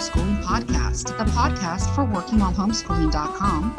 Homeschooling 0.00 0.42
podcast, 0.42 1.18
the 1.18 1.24
podcast 1.32 1.94
for 1.94 2.06
workingwhilehomeschooling.com, 2.06 3.70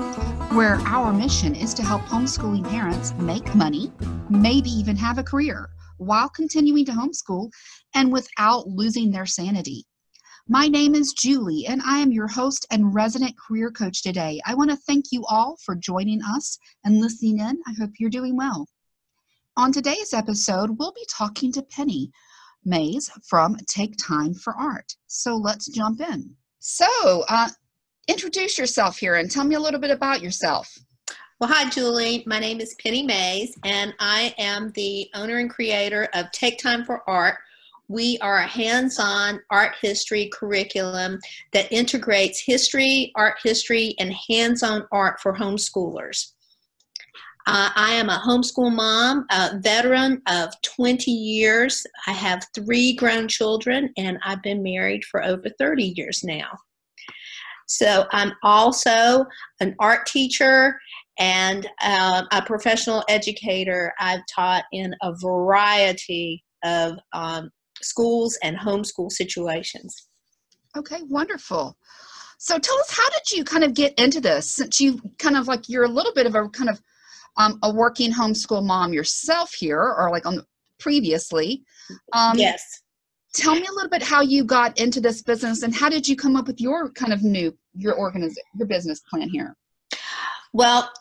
where 0.55 0.75
our 0.85 1.11
mission 1.11 1.55
is 1.55 1.73
to 1.73 1.81
help 1.81 2.03
homeschooling 2.03 2.69
parents 2.69 3.15
make 3.15 3.55
money, 3.55 3.91
maybe 4.29 4.69
even 4.69 4.95
have 4.95 5.17
a 5.17 5.23
career, 5.23 5.67
while 5.97 6.29
continuing 6.29 6.85
to 6.85 6.91
homeschool 6.91 7.49
and 7.95 8.11
without 8.11 8.67
losing 8.67 9.09
their 9.09 9.25
sanity. 9.25 9.83
My 10.47 10.67
name 10.67 10.93
is 10.93 11.13
Julie, 11.13 11.65
and 11.65 11.81
I 11.83 11.97
am 11.97 12.11
your 12.11 12.27
host 12.27 12.67
and 12.69 12.93
resident 12.93 13.33
career 13.39 13.71
coach 13.71 14.03
today. 14.03 14.39
I 14.45 14.53
want 14.53 14.69
to 14.69 14.77
thank 14.77 15.05
you 15.11 15.25
all 15.27 15.57
for 15.65 15.73
joining 15.73 16.21
us 16.21 16.59
and 16.85 17.01
listening 17.01 17.39
in. 17.39 17.59
I 17.65 17.73
hope 17.79 17.93
you're 17.97 18.11
doing 18.11 18.37
well. 18.37 18.67
On 19.57 19.71
today's 19.71 20.13
episode, 20.13 20.77
we'll 20.77 20.93
be 20.93 21.07
talking 21.09 21.51
to 21.53 21.63
Penny 21.63 22.11
Mays 22.65 23.09
from 23.27 23.55
Take 23.67 23.95
Time 23.97 24.33
for 24.33 24.55
Art. 24.55 24.95
So 25.07 25.35
let's 25.35 25.67
jump 25.67 26.01
in. 26.01 26.35
So, 26.59 26.87
uh, 27.27 27.49
introduce 28.07 28.57
yourself 28.57 28.97
here 28.97 29.15
and 29.15 29.29
tell 29.29 29.45
me 29.45 29.55
a 29.55 29.59
little 29.59 29.79
bit 29.79 29.91
about 29.91 30.21
yourself. 30.21 30.71
Well, 31.39 31.49
hi, 31.49 31.69
Julie. 31.69 32.23
My 32.27 32.37
name 32.37 32.61
is 32.61 32.75
Penny 32.83 33.01
Mays, 33.01 33.57
and 33.63 33.95
I 33.99 34.35
am 34.37 34.71
the 34.75 35.09
owner 35.15 35.39
and 35.39 35.49
creator 35.49 36.07
of 36.13 36.31
Take 36.31 36.59
Time 36.59 36.85
for 36.85 37.01
Art. 37.09 37.37
We 37.87 38.19
are 38.19 38.37
a 38.37 38.47
hands 38.47 38.99
on 38.99 39.41
art 39.49 39.73
history 39.81 40.29
curriculum 40.31 41.19
that 41.51 41.71
integrates 41.71 42.43
history, 42.45 43.11
art 43.15 43.37
history, 43.43 43.95
and 43.99 44.13
hands 44.29 44.61
on 44.61 44.85
art 44.91 45.19
for 45.19 45.33
homeschoolers. 45.33 46.33
Uh, 47.47 47.69
I 47.75 47.93
am 47.93 48.09
a 48.09 48.21
homeschool 48.23 48.71
mom, 48.71 49.25
a 49.31 49.57
veteran 49.59 50.21
of 50.27 50.53
20 50.61 51.09
years. 51.09 51.85
I 52.07 52.11
have 52.11 52.45
three 52.53 52.93
grown 52.93 53.27
children, 53.27 53.91
and 53.97 54.19
I've 54.23 54.43
been 54.43 54.61
married 54.61 55.03
for 55.05 55.23
over 55.23 55.49
30 55.57 55.93
years 55.95 56.23
now. 56.23 56.49
So 57.67 58.05
I'm 58.11 58.33
also 58.43 59.25
an 59.59 59.75
art 59.79 60.05
teacher 60.05 60.79
and 61.17 61.67
uh, 61.81 62.23
a 62.31 62.41
professional 62.43 63.03
educator. 63.09 63.93
I've 63.99 64.21
taught 64.33 64.65
in 64.71 64.93
a 65.01 65.13
variety 65.15 66.43
of 66.63 66.99
um, 67.13 67.49
schools 67.81 68.37
and 68.43 68.57
homeschool 68.57 69.11
situations. 69.11 70.07
Okay, 70.77 71.01
wonderful. 71.09 71.75
So 72.37 72.57
tell 72.59 72.77
us, 72.79 72.91
how 72.91 73.09
did 73.09 73.31
you 73.31 73.43
kind 73.43 73.63
of 73.63 73.73
get 73.73 73.97
into 73.97 74.19
this? 74.19 74.49
Since 74.49 74.81
you 74.81 74.99
kind 75.17 75.37
of 75.37 75.47
like 75.47 75.69
you're 75.69 75.83
a 75.83 75.89
little 75.89 76.13
bit 76.13 76.25
of 76.25 76.35
a 76.35 76.49
kind 76.49 76.69
of 76.69 76.81
um, 77.37 77.59
a 77.63 77.73
working 77.73 78.11
homeschool 78.11 78.65
mom 78.65 78.93
yourself 78.93 79.53
here, 79.53 79.81
or 79.81 80.09
like 80.11 80.25
on 80.25 80.35
the, 80.35 80.45
previously. 80.79 81.63
Um, 82.13 82.37
yes. 82.37 82.81
Tell 83.33 83.55
me 83.55 83.65
a 83.65 83.73
little 83.73 83.89
bit 83.89 84.03
how 84.03 84.21
you 84.21 84.43
got 84.43 84.77
into 84.79 84.99
this 84.99 85.21
business 85.21 85.63
and 85.63 85.73
how 85.73 85.87
did 85.87 86.05
you 86.05 86.17
come 86.17 86.35
up 86.35 86.47
with 86.47 86.59
your 86.59 86.91
kind 86.91 87.13
of 87.13 87.23
new 87.23 87.57
your 87.73 87.97
organization 87.97 88.43
your 88.55 88.67
business 88.67 89.01
plan 89.09 89.29
here? 89.29 89.55
Well, 90.53 90.91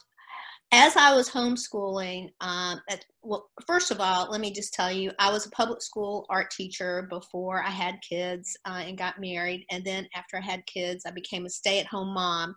as 0.72 0.96
I 0.96 1.14
was 1.14 1.28
homeschooling, 1.28 2.30
um, 2.40 2.80
at, 2.88 3.04
well, 3.22 3.50
first 3.66 3.90
of 3.90 4.00
all, 4.00 4.30
let 4.30 4.40
me 4.40 4.52
just 4.52 4.72
tell 4.72 4.90
you, 4.90 5.10
I 5.18 5.30
was 5.30 5.44
a 5.44 5.50
public 5.50 5.82
school 5.82 6.26
art 6.30 6.50
teacher 6.52 7.08
before 7.10 7.60
I 7.60 7.70
had 7.70 7.96
kids 8.08 8.56
uh, 8.64 8.82
and 8.86 8.96
got 8.96 9.20
married. 9.20 9.66
And 9.72 9.84
then 9.84 10.06
after 10.14 10.36
I 10.36 10.42
had 10.42 10.64
kids, 10.66 11.04
I 11.04 11.10
became 11.10 11.44
a 11.44 11.50
stay 11.50 11.80
at 11.80 11.86
home 11.86 12.14
mom. 12.14 12.54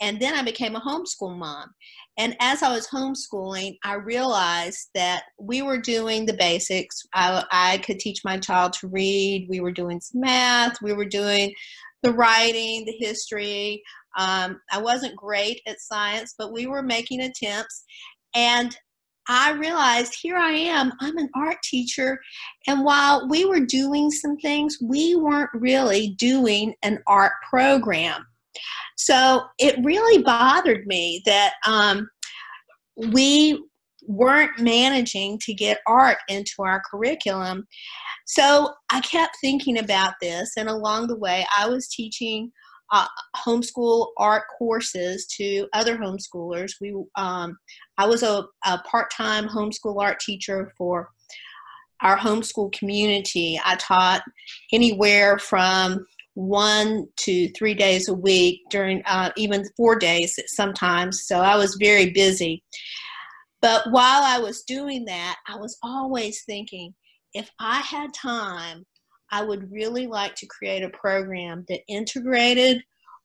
And 0.00 0.20
then 0.20 0.34
I 0.34 0.42
became 0.42 0.76
a 0.76 0.80
homeschool 0.80 1.36
mom. 1.36 1.74
And 2.16 2.36
as 2.40 2.62
I 2.62 2.72
was 2.72 2.86
homeschooling, 2.86 3.78
I 3.84 3.94
realized 3.94 4.90
that 4.94 5.24
we 5.38 5.60
were 5.60 5.80
doing 5.80 6.24
the 6.24 6.34
basics. 6.34 7.02
I, 7.14 7.44
I 7.50 7.78
could 7.78 7.98
teach 7.98 8.24
my 8.24 8.38
child 8.38 8.74
to 8.74 8.88
read, 8.88 9.48
we 9.50 9.58
were 9.58 9.72
doing 9.72 10.00
some 10.00 10.20
math, 10.20 10.80
we 10.82 10.92
were 10.92 11.04
doing 11.04 11.52
the 12.02 12.12
writing, 12.12 12.84
the 12.84 12.96
history. 12.98 13.82
Um, 14.18 14.60
I 14.72 14.80
wasn't 14.80 15.16
great 15.16 15.60
at 15.66 15.80
science, 15.80 16.34
but 16.38 16.52
we 16.52 16.66
were 16.66 16.82
making 16.82 17.20
attempts. 17.20 17.84
And 18.34 18.76
I 19.28 19.52
realized 19.52 20.14
here 20.20 20.36
I 20.36 20.52
am, 20.52 20.92
I'm 21.00 21.18
an 21.18 21.28
art 21.34 21.56
teacher. 21.64 22.20
And 22.66 22.84
while 22.84 23.28
we 23.28 23.44
were 23.44 23.60
doing 23.60 24.10
some 24.10 24.36
things, 24.36 24.78
we 24.80 25.16
weren't 25.16 25.50
really 25.52 26.10
doing 26.18 26.74
an 26.82 27.00
art 27.06 27.32
program. 27.48 28.24
So 28.96 29.42
it 29.58 29.76
really 29.84 30.22
bothered 30.22 30.86
me 30.86 31.22
that 31.26 31.54
um, 31.66 32.08
we 32.96 33.62
weren't 34.06 34.58
managing 34.60 35.38
to 35.40 35.54
get 35.54 35.78
art 35.86 36.18
into 36.28 36.54
our 36.60 36.82
curriculum. 36.90 37.66
So 38.26 38.72
I 38.90 39.00
kept 39.00 39.36
thinking 39.40 39.78
about 39.78 40.14
this, 40.20 40.52
and 40.56 40.68
along 40.68 41.08
the 41.08 41.18
way, 41.18 41.46
I 41.56 41.68
was 41.68 41.88
teaching 41.88 42.50
uh, 42.92 43.06
homeschool 43.36 44.08
art 44.16 44.44
courses 44.58 45.26
to 45.36 45.66
other 45.72 45.96
homeschoolers. 45.98 46.72
We, 46.80 46.94
um, 47.16 47.56
I 47.98 48.06
was 48.06 48.22
a, 48.22 48.44
a 48.64 48.78
part-time 48.78 49.48
homeschool 49.48 50.00
art 50.00 50.20
teacher 50.20 50.72
for 50.78 51.08
our 52.02 52.16
homeschool 52.16 52.72
community. 52.72 53.60
I 53.64 53.76
taught 53.76 54.22
anywhere 54.72 55.38
from 55.38 56.06
one 56.34 57.08
to 57.16 57.50
three 57.52 57.74
days 57.74 58.08
a 58.08 58.14
week 58.14 58.60
during 58.70 59.02
uh, 59.06 59.30
even 59.36 59.64
four 59.76 59.98
days 59.98 60.38
sometimes. 60.46 61.26
So 61.26 61.40
I 61.40 61.56
was 61.56 61.76
very 61.80 62.10
busy. 62.10 62.62
But 63.66 63.90
while 63.90 64.22
I 64.22 64.38
was 64.38 64.62
doing 64.62 65.06
that, 65.06 65.38
I 65.48 65.56
was 65.56 65.76
always 65.82 66.44
thinking, 66.44 66.94
if 67.34 67.50
I 67.58 67.80
had 67.80 68.14
time, 68.14 68.86
I 69.32 69.42
would 69.42 69.72
really 69.72 70.06
like 70.06 70.36
to 70.36 70.46
create 70.46 70.84
a 70.84 70.90
program 70.90 71.64
that 71.68 71.80
integrated 71.88 72.80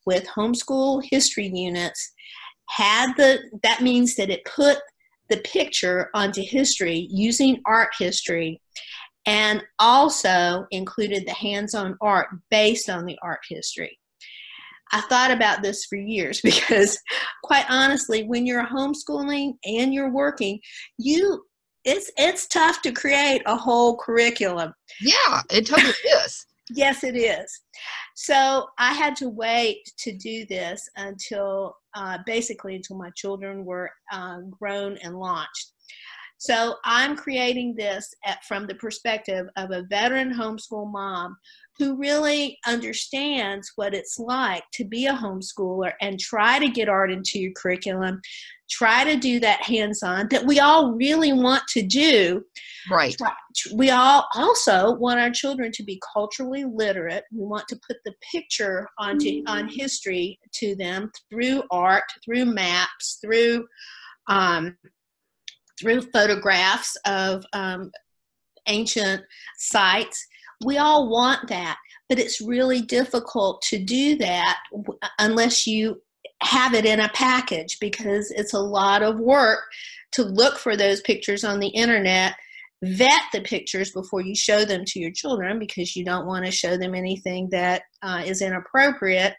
with 0.07 0.25
homeschool 0.25 1.03
history 1.11 1.45
units 1.53 2.13
had 2.69 3.13
the 3.17 3.37
that 3.61 3.81
means 3.81 4.15
that 4.15 4.31
it 4.31 4.43
put 4.45 4.79
the 5.29 5.37
picture 5.41 6.09
onto 6.15 6.41
history 6.41 7.07
using 7.11 7.61
art 7.67 7.91
history 7.99 8.59
and 9.27 9.61
also 9.77 10.65
included 10.71 11.27
the 11.27 11.35
hands-on 11.35 11.95
art 12.01 12.29
based 12.49 12.89
on 12.89 13.05
the 13.05 13.19
art 13.21 13.41
history. 13.47 13.95
I 14.93 15.01
thought 15.01 15.31
about 15.31 15.61
this 15.61 15.85
for 15.85 15.95
years 15.95 16.41
because 16.43 16.97
quite 17.43 17.65
honestly 17.69 18.23
when 18.23 18.45
you're 18.45 18.65
homeschooling 18.65 19.53
and 19.65 19.93
you're 19.93 20.11
working 20.11 20.59
you 20.97 21.43
it's 21.83 22.11
it's 22.17 22.47
tough 22.47 22.81
to 22.83 22.91
create 22.91 23.41
a 23.45 23.55
whole 23.55 23.97
curriculum. 23.97 24.73
Yeah, 24.99 25.41
it 25.49 25.65
totally 25.65 25.89
is. 26.25 26.45
yes, 26.69 27.03
it 27.03 27.15
is. 27.15 27.61
So 28.15 28.67
I 28.77 28.93
had 28.93 29.15
to 29.17 29.29
wait 29.29 29.79
to 29.99 30.11
do 30.15 30.45
this 30.45 30.87
until 30.95 31.75
uh, 31.95 32.19
basically 32.25 32.75
until 32.75 32.97
my 32.97 33.09
children 33.15 33.65
were 33.65 33.89
uh, 34.11 34.41
grown 34.51 34.97
and 34.97 35.17
launched. 35.17 35.73
So 36.37 36.75
I'm 36.85 37.15
creating 37.15 37.75
this 37.75 38.13
at, 38.25 38.43
from 38.45 38.65
the 38.65 38.75
perspective 38.75 39.47
of 39.57 39.71
a 39.71 39.83
veteran 39.83 40.33
homeschool 40.33 40.91
mom 40.91 41.37
who 41.81 41.95
really 41.95 42.59
understands 42.67 43.71
what 43.75 43.95
it's 43.95 44.19
like 44.19 44.63
to 44.71 44.85
be 44.85 45.07
a 45.07 45.13
homeschooler 45.13 45.93
and 45.99 46.19
try 46.19 46.59
to 46.59 46.67
get 46.67 46.87
art 46.87 47.11
into 47.11 47.39
your 47.39 47.51
curriculum, 47.53 48.21
try 48.69 49.03
to 49.03 49.17
do 49.17 49.39
that 49.39 49.63
hands 49.63 50.03
on 50.03 50.27
that 50.29 50.45
we 50.45 50.59
all 50.59 50.91
really 50.91 51.33
want 51.33 51.63
to 51.69 51.81
do. 51.81 52.43
Right. 52.91 53.15
We 53.73 53.89
all 53.89 54.27
also 54.35 54.93
want 54.93 55.19
our 55.19 55.31
children 55.31 55.71
to 55.71 55.83
be 55.83 55.99
culturally 56.13 56.65
literate. 56.65 57.23
We 57.31 57.45
want 57.47 57.67
to 57.69 57.79
put 57.87 57.97
the 58.05 58.13
picture 58.31 58.87
onto 58.99 59.25
mm-hmm. 59.25 59.47
on 59.47 59.67
history 59.67 60.39
to 60.57 60.75
them 60.75 61.11
through 61.31 61.63
art, 61.71 62.03
through 62.23 62.45
maps, 62.45 63.17
through 63.23 63.65
um, 64.29 64.77
through 65.79 66.03
photographs 66.13 66.95
of 67.07 67.43
um, 67.53 67.89
ancient 68.67 69.23
sites 69.57 70.27
we 70.65 70.77
all 70.77 71.09
want 71.09 71.47
that, 71.49 71.77
but 72.09 72.19
it's 72.19 72.41
really 72.41 72.81
difficult 72.81 73.61
to 73.63 73.77
do 73.77 74.17
that 74.17 74.57
unless 75.19 75.65
you 75.65 76.01
have 76.43 76.73
it 76.73 76.85
in 76.85 76.99
a 76.99 77.09
package 77.09 77.77
because 77.79 78.31
it's 78.31 78.53
a 78.53 78.59
lot 78.59 79.03
of 79.03 79.19
work 79.19 79.59
to 80.13 80.23
look 80.23 80.57
for 80.57 80.75
those 80.75 81.01
pictures 81.01 81.43
on 81.43 81.59
the 81.59 81.69
internet 81.69 82.35
vet 82.83 83.21
the 83.31 83.41
pictures 83.41 83.91
before 83.91 84.21
you 84.21 84.35
show 84.35 84.65
them 84.65 84.83
to 84.85 84.99
your 84.99 85.11
children 85.11 85.59
because 85.59 85.95
you 85.95 86.03
don't 86.03 86.25
want 86.25 86.43
to 86.43 86.51
show 86.51 86.77
them 86.77 86.95
anything 86.95 87.47
that 87.51 87.83
uh, 88.01 88.21
is 88.25 88.41
inappropriate 88.41 89.35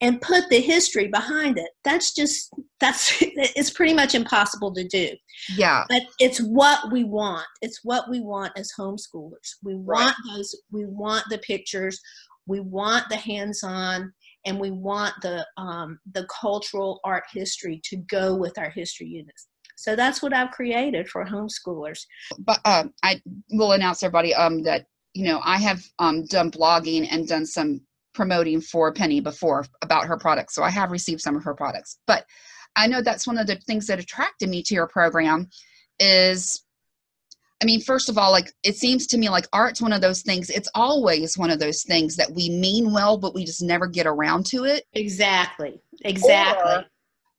and 0.00 0.20
put 0.20 0.48
the 0.48 0.60
history 0.60 1.08
behind 1.08 1.58
it. 1.58 1.70
That's 1.84 2.14
just 2.14 2.52
that's 2.80 3.16
it's 3.20 3.70
pretty 3.70 3.94
much 3.94 4.14
impossible 4.14 4.72
to 4.74 4.86
do. 4.86 5.10
Yeah. 5.56 5.84
But 5.88 6.02
it's 6.18 6.38
what 6.38 6.92
we 6.92 7.04
want. 7.04 7.46
It's 7.62 7.80
what 7.82 8.08
we 8.08 8.20
want 8.20 8.52
as 8.56 8.72
homeschoolers. 8.78 9.56
We 9.62 9.74
want 9.74 10.16
right. 10.16 10.36
those 10.36 10.54
we 10.70 10.86
want 10.86 11.24
the 11.30 11.38
pictures. 11.38 12.00
We 12.46 12.60
want 12.60 13.08
the 13.10 13.16
hands-on 13.16 14.10
and 14.46 14.58
we 14.58 14.70
want 14.70 15.14
the 15.22 15.46
um, 15.56 15.98
the 16.12 16.26
cultural 16.40 17.00
art 17.04 17.24
history 17.32 17.80
to 17.84 17.96
go 18.08 18.34
with 18.34 18.58
our 18.58 18.70
history 18.70 19.06
units. 19.06 19.48
So 19.76 19.94
that's 19.94 20.22
what 20.22 20.34
i've 20.34 20.50
created 20.50 21.08
for 21.08 21.24
homeschoolers. 21.24 22.00
But 22.38 22.60
uh, 22.64 22.84
i 23.02 23.20
will 23.50 23.72
announce 23.72 24.02
everybody 24.02 24.34
um, 24.34 24.62
that 24.64 24.86
you 25.18 25.24
know, 25.24 25.40
I 25.44 25.56
have 25.58 25.84
um, 25.98 26.26
done 26.26 26.50
blogging 26.50 27.08
and 27.10 27.26
done 27.26 27.44
some 27.44 27.80
promoting 28.18 28.60
for 28.60 28.92
Penny 28.92 29.20
before 29.20 29.64
about 29.80 30.04
her 30.04 30.16
products. 30.16 30.56
So 30.56 30.64
I 30.64 30.70
have 30.70 30.90
received 30.90 31.20
some 31.20 31.36
of 31.36 31.44
her 31.44 31.54
products. 31.54 32.00
But 32.04 32.24
I 32.74 32.88
know 32.88 33.00
that's 33.00 33.28
one 33.28 33.38
of 33.38 33.46
the 33.46 33.54
things 33.54 33.86
that 33.86 34.00
attracted 34.00 34.48
me 34.48 34.60
to 34.64 34.74
your 34.74 34.88
program 34.88 35.48
is 36.00 36.64
I 37.62 37.64
mean, 37.64 37.80
first 37.80 38.08
of 38.08 38.18
all, 38.18 38.32
like 38.32 38.52
it 38.64 38.76
seems 38.76 39.06
to 39.08 39.18
me 39.18 39.28
like 39.28 39.46
art's 39.52 39.80
one 39.80 39.92
of 39.92 40.00
those 40.00 40.22
things, 40.22 40.50
it's 40.50 40.68
always 40.74 41.38
one 41.38 41.50
of 41.50 41.60
those 41.60 41.84
things 41.84 42.16
that 42.16 42.32
we 42.32 42.50
mean 42.50 42.92
well, 42.92 43.18
but 43.18 43.34
we 43.34 43.44
just 43.44 43.62
never 43.62 43.86
get 43.86 44.06
around 44.06 44.46
to 44.46 44.64
it. 44.64 44.84
Exactly. 44.94 45.80
Exactly. 46.04 46.72
Or 46.72 46.84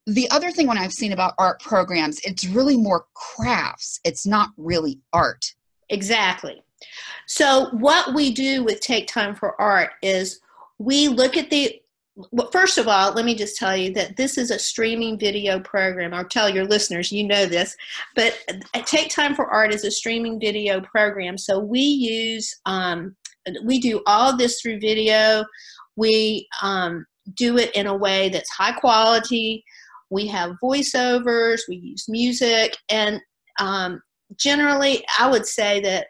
the 0.07 0.29
other 0.29 0.51
thing 0.51 0.65
when 0.65 0.77
I've 0.77 0.93
seen 0.93 1.11
about 1.11 1.33
art 1.37 1.61
programs, 1.61 2.21
it's 2.21 2.47
really 2.47 2.77
more 2.77 3.05
crafts. 3.13 3.99
It's 4.05 4.25
not 4.25 4.49
really 4.57 4.99
art. 5.11 5.45
Exactly. 5.89 6.63
So 7.27 7.69
what 7.71 8.13
we 8.13 8.31
do 8.31 8.63
with 8.63 8.79
Take 8.79 9.07
Time 9.07 9.35
for 9.35 9.59
Art 9.61 9.91
is 10.01 10.39
we 10.79 11.07
look 11.07 11.37
at 11.37 11.49
the 11.49 11.79
well, 12.31 12.49
first 12.51 12.77
of 12.77 12.87
all, 12.87 13.13
let 13.13 13.23
me 13.23 13.33
just 13.33 13.55
tell 13.55 13.77
you 13.77 13.93
that 13.93 14.17
this 14.17 14.37
is 14.37 14.51
a 14.51 14.59
streaming 14.59 15.17
video 15.17 15.59
program. 15.59 16.13
I'll 16.13 16.25
tell 16.25 16.49
your 16.49 16.65
listeners, 16.65 17.13
you 17.13 17.25
know 17.25 17.45
this, 17.45 17.77
but 18.15 18.37
Take 18.85 19.09
Time 19.09 19.35
for 19.35 19.45
Art 19.45 19.73
is 19.73 19.85
a 19.85 19.91
streaming 19.91 20.37
video 20.37 20.81
program. 20.81 21.37
So 21.37 21.59
we 21.59 21.79
use, 21.79 22.53
um, 22.65 23.15
we 23.63 23.79
do 23.79 24.01
all 24.05 24.35
this 24.35 24.59
through 24.59 24.81
video. 24.81 25.45
We 25.95 26.47
um, 26.61 27.05
do 27.35 27.57
it 27.57 27.73
in 27.73 27.87
a 27.87 27.95
way 27.95 28.27
that's 28.27 28.49
high 28.49 28.73
quality. 28.73 29.63
We 30.09 30.27
have 30.27 30.57
voiceovers, 30.61 31.61
we 31.69 31.77
use 31.77 32.09
music, 32.09 32.75
and 32.89 33.21
um, 33.59 34.01
generally, 34.35 35.05
I 35.17 35.29
would 35.29 35.45
say 35.45 35.79
that 35.81 36.07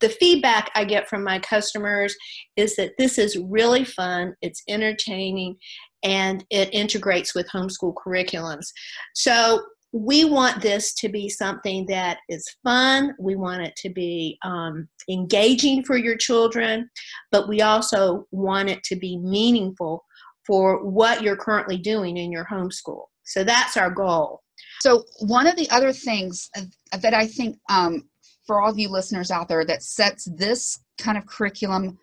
the 0.00 0.08
feedback 0.08 0.70
I 0.74 0.84
get 0.84 1.08
from 1.08 1.22
my 1.22 1.38
customers 1.38 2.14
is 2.56 2.76
that 2.76 2.92
this 2.98 3.18
is 3.18 3.38
really 3.38 3.84
fun, 3.84 4.34
it's 4.42 4.62
entertaining, 4.68 5.56
and 6.02 6.44
it 6.50 6.72
integrates 6.72 7.34
with 7.34 7.48
homeschool 7.48 7.94
curriculums. 7.94 8.68
So 9.14 9.62
we 9.92 10.24
want 10.24 10.62
this 10.62 10.94
to 10.94 11.08
be 11.08 11.28
something 11.28 11.84
that 11.86 12.18
is 12.28 12.46
fun. 12.62 13.14
We 13.18 13.34
want 13.36 13.62
it 13.62 13.74
to 13.76 13.90
be 13.90 14.38
um, 14.44 14.88
engaging 15.08 15.84
for 15.84 15.96
your 15.96 16.16
children, 16.16 16.88
but 17.32 17.48
we 17.48 17.60
also 17.60 18.26
want 18.30 18.70
it 18.70 18.84
to 18.84 18.96
be 18.96 19.18
meaningful 19.18 20.04
for 20.46 20.84
what 20.84 21.22
you're 21.22 21.36
currently 21.36 21.76
doing 21.76 22.16
in 22.16 22.30
your 22.30 22.44
homeschool. 22.44 23.04
So 23.24 23.44
that's 23.44 23.76
our 23.76 23.90
goal. 23.90 24.42
So, 24.82 25.04
one 25.20 25.46
of 25.46 25.56
the 25.56 25.68
other 25.70 25.92
things 25.92 26.48
that 26.92 27.14
I 27.14 27.26
think 27.26 27.58
um, 27.70 28.08
for 28.50 28.60
all 28.60 28.70
of 28.72 28.80
you 28.80 28.88
listeners 28.88 29.30
out 29.30 29.46
there 29.46 29.64
that 29.64 29.80
sets 29.80 30.24
this 30.24 30.80
kind 30.98 31.16
of 31.16 31.24
curriculum 31.24 31.96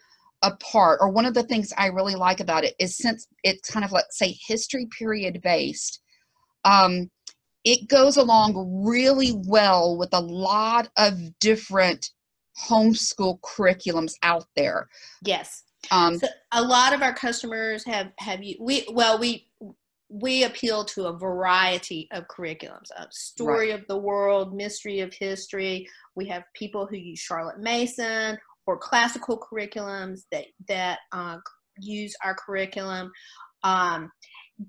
apart 0.44 0.98
or 1.02 1.10
one 1.10 1.26
of 1.26 1.34
the 1.34 1.44
things 1.44 1.74
i 1.78 1.88
really 1.88 2.16
like 2.16 2.40
about 2.40 2.64
it 2.64 2.74
is 2.80 2.96
since 2.96 3.28
it's 3.44 3.70
kind 3.70 3.84
of 3.84 3.92
let's 3.92 4.18
say 4.18 4.34
history 4.48 4.88
period 4.98 5.42
based 5.44 6.00
um, 6.64 7.10
it 7.66 7.90
goes 7.90 8.16
along 8.16 8.86
really 8.86 9.34
well 9.46 9.98
with 9.98 10.14
a 10.14 10.22
lot 10.22 10.88
of 10.98 11.18
different 11.40 12.12
homeschool 12.58 13.42
curriculums 13.42 14.14
out 14.24 14.46
there. 14.56 14.88
Yes. 15.22 15.64
Um, 15.92 16.18
so 16.18 16.28
a 16.54 16.62
lot 16.62 16.94
of 16.94 17.02
our 17.02 17.14
customers 17.14 17.84
have 17.86 18.12
have 18.20 18.42
you 18.42 18.56
we 18.60 18.88
well 18.92 19.20
we 19.20 19.47
we 20.09 20.44
appeal 20.44 20.86
to 20.86 21.07
a 21.07 21.18
variety 21.18 22.07
of 22.12 22.25
curriculums 22.27 22.89
a 22.98 23.06
story 23.12 23.71
right. 23.71 23.80
of 23.80 23.88
the 23.88 23.98
world 23.98 24.56
mystery 24.56 25.01
of 25.01 25.13
history 25.13 25.88
we 26.15 26.25
have 26.25 26.44
people 26.54 26.86
who 26.86 26.95
use 26.95 27.19
charlotte 27.19 27.59
mason 27.59 28.38
or 28.65 28.77
classical 28.77 29.38
curriculums 29.38 30.21
that 30.31 30.45
that 30.68 31.00
uh, 31.12 31.38
use 31.80 32.15
our 32.24 32.36
curriculum 32.36 33.12
um, 33.63 34.09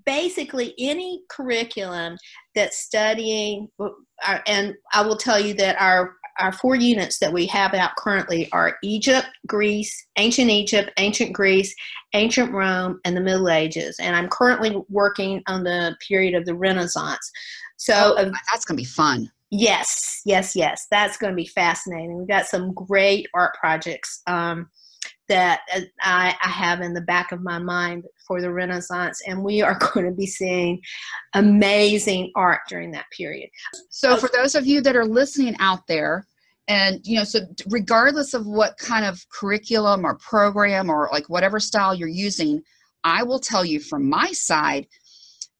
basically 0.05 0.73
any 0.77 1.21
curriculum 1.29 2.17
that's 2.53 2.79
studying 2.79 3.67
uh, 3.79 4.39
and 4.45 4.73
i 4.93 5.01
will 5.01 5.17
tell 5.17 5.39
you 5.39 5.53
that 5.53 5.79
our 5.79 6.15
our 6.39 6.51
four 6.51 6.75
units 6.75 7.19
that 7.19 7.33
we 7.33 7.45
have 7.47 7.73
out 7.73 7.95
currently 7.97 8.49
are 8.51 8.77
Egypt, 8.83 9.27
Greece, 9.47 10.07
ancient 10.17 10.49
Egypt, 10.49 10.91
ancient 10.97 11.33
Greece, 11.33 11.73
ancient 12.13 12.51
Rome, 12.51 12.99
and 13.05 13.15
the 13.15 13.21
Middle 13.21 13.49
Ages. 13.49 13.97
And 13.99 14.15
I'm 14.15 14.29
currently 14.29 14.75
working 14.89 15.41
on 15.47 15.63
the 15.63 15.95
period 16.07 16.35
of 16.35 16.45
the 16.45 16.55
Renaissance. 16.55 17.31
So 17.77 18.15
oh, 18.17 18.31
that's 18.51 18.65
going 18.65 18.77
to 18.77 18.81
be 18.81 18.85
fun. 18.85 19.31
Yes, 19.51 20.21
yes, 20.25 20.55
yes. 20.55 20.85
That's 20.91 21.17
going 21.17 21.31
to 21.31 21.35
be 21.35 21.47
fascinating. 21.47 22.17
We've 22.17 22.27
got 22.27 22.45
some 22.45 22.73
great 22.73 23.27
art 23.33 23.55
projects 23.55 24.21
um, 24.27 24.69
that 25.29 25.61
uh, 25.73 25.81
I, 26.01 26.35
I 26.43 26.49
have 26.49 26.81
in 26.81 26.93
the 26.93 27.01
back 27.01 27.31
of 27.31 27.41
my 27.41 27.59
mind 27.59 28.03
for 28.27 28.41
the 28.41 28.51
Renaissance, 28.51 29.21
and 29.25 29.43
we 29.43 29.61
are 29.61 29.77
going 29.93 30.05
to 30.05 30.11
be 30.11 30.27
seeing 30.27 30.81
amazing 31.33 32.31
art 32.35 32.61
during 32.67 32.91
that 32.91 33.05
period. 33.15 33.49
So, 33.89 34.17
for 34.17 34.29
those 34.33 34.55
of 34.55 34.65
you 34.65 34.81
that 34.81 34.95
are 34.95 35.05
listening 35.05 35.55
out 35.59 35.87
there, 35.87 36.25
and 36.69 37.01
you 37.03 37.17
know 37.17 37.23
so 37.23 37.39
regardless 37.67 38.33
of 38.33 38.45
what 38.45 38.77
kind 38.77 39.03
of 39.03 39.19
curriculum 39.29 40.05
or 40.05 40.17
program 40.19 40.89
or 40.89 41.09
like 41.11 41.27
whatever 41.27 41.59
style 41.59 41.93
you're 41.93 42.07
using 42.07 42.61
i 43.03 43.23
will 43.23 43.39
tell 43.39 43.65
you 43.65 43.79
from 43.79 44.07
my 44.07 44.31
side 44.31 44.85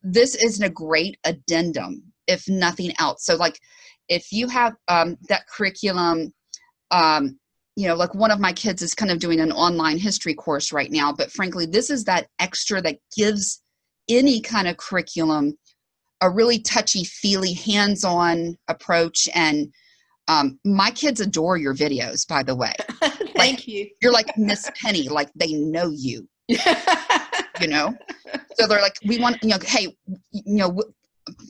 this 0.03 0.35
isn't 0.35 0.65
a 0.65 0.69
great 0.69 1.17
addendum 1.25 2.01
if 2.27 2.47
nothing 2.47 2.93
else 2.99 3.25
so 3.25 3.35
like 3.35 3.59
if 4.07 4.31
you 4.31 4.47
have 4.47 4.73
um, 4.87 5.17
that 5.27 5.47
curriculum 5.47 6.33
um, 6.91 7.37
you 7.79 7.87
know 7.87 7.95
like 7.95 8.13
one 8.13 8.29
of 8.29 8.39
my 8.39 8.51
kids 8.51 8.81
is 8.81 8.93
kind 8.93 9.09
of 9.09 9.19
doing 9.19 9.39
an 9.39 9.53
online 9.53 9.97
history 9.97 10.33
course 10.33 10.73
right 10.73 10.91
now 10.91 11.13
but 11.13 11.31
frankly 11.31 11.65
this 11.65 11.89
is 11.89 12.03
that 12.03 12.27
extra 12.39 12.81
that 12.81 12.97
gives 13.15 13.61
any 14.09 14.41
kind 14.41 14.67
of 14.67 14.75
curriculum 14.75 15.57
a 16.21 16.29
really 16.29 16.59
touchy 16.59 17.05
feely 17.05 17.53
hands-on 17.53 18.57
approach 18.67 19.29
and 19.33 19.69
um, 20.27 20.59
my 20.63 20.91
kids 20.91 21.21
adore 21.21 21.57
your 21.57 21.73
videos, 21.73 22.27
by 22.27 22.43
the 22.43 22.55
way. 22.55 22.71
Thank 23.01 23.35
like, 23.35 23.67
you. 23.67 23.89
You're 23.99 24.11
like 24.11 24.37
Miss 24.37 24.69
Penny, 24.79 25.09
like 25.09 25.31
they 25.33 25.53
know 25.53 25.89
you. 25.89 26.29
you 26.47 27.67
know, 27.67 27.97
so 28.53 28.67
they're 28.67 28.81
like, 28.81 28.93
we 29.07 29.17
want, 29.17 29.41
you 29.41 29.49
know, 29.49 29.57
hey, 29.63 29.87
you 30.31 30.43
know, 30.45 30.79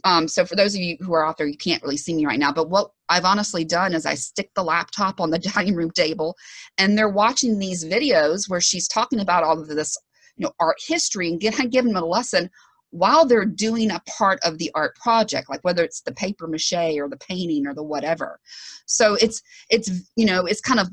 um, 0.03 0.27
so 0.27 0.45
for 0.45 0.55
those 0.55 0.75
of 0.75 0.81
you 0.81 0.97
who 0.99 1.13
are 1.13 1.25
out 1.25 1.37
there, 1.37 1.47
you 1.47 1.57
can't 1.57 1.81
really 1.83 1.97
see 1.97 2.13
me 2.13 2.25
right 2.25 2.39
now, 2.39 2.51
but 2.51 2.69
what 2.69 2.91
I've 3.07 3.25
honestly 3.25 3.63
done 3.63 3.93
is 3.93 4.05
I 4.05 4.15
stick 4.15 4.51
the 4.55 4.63
laptop 4.63 5.19
on 5.19 5.29
the 5.29 5.39
dining 5.55 5.75
room 5.75 5.91
table, 5.91 6.35
and 6.77 6.97
they're 6.97 7.09
watching 7.09 7.59
these 7.59 7.85
videos 7.85 8.49
where 8.49 8.61
she's 8.61 8.87
talking 8.87 9.19
about 9.19 9.43
all 9.43 9.59
of 9.59 9.67
this, 9.67 9.97
you 10.37 10.45
know, 10.45 10.53
art 10.59 10.77
history 10.85 11.29
and 11.29 11.39
get, 11.39 11.55
giving 11.71 11.93
them 11.93 12.03
a 12.03 12.05
lesson 12.05 12.49
while 12.91 13.25
they're 13.25 13.45
doing 13.45 13.91
a 13.91 14.01
part 14.07 14.39
of 14.43 14.57
the 14.57 14.71
art 14.73 14.95
project 14.95 15.47
like 15.47 15.63
whether 15.63 15.83
it's 15.83 16.01
the 16.01 16.11
paper 16.13 16.47
mache 16.47 16.73
or 16.97 17.07
the 17.07 17.17
painting 17.17 17.67
or 17.67 17.73
the 17.73 17.83
whatever. 17.83 18.39
So 18.87 19.15
it's 19.15 19.41
it's 19.69 19.91
you 20.15 20.25
know 20.25 20.45
it's 20.45 20.61
kind 20.61 20.79
of 20.79 20.87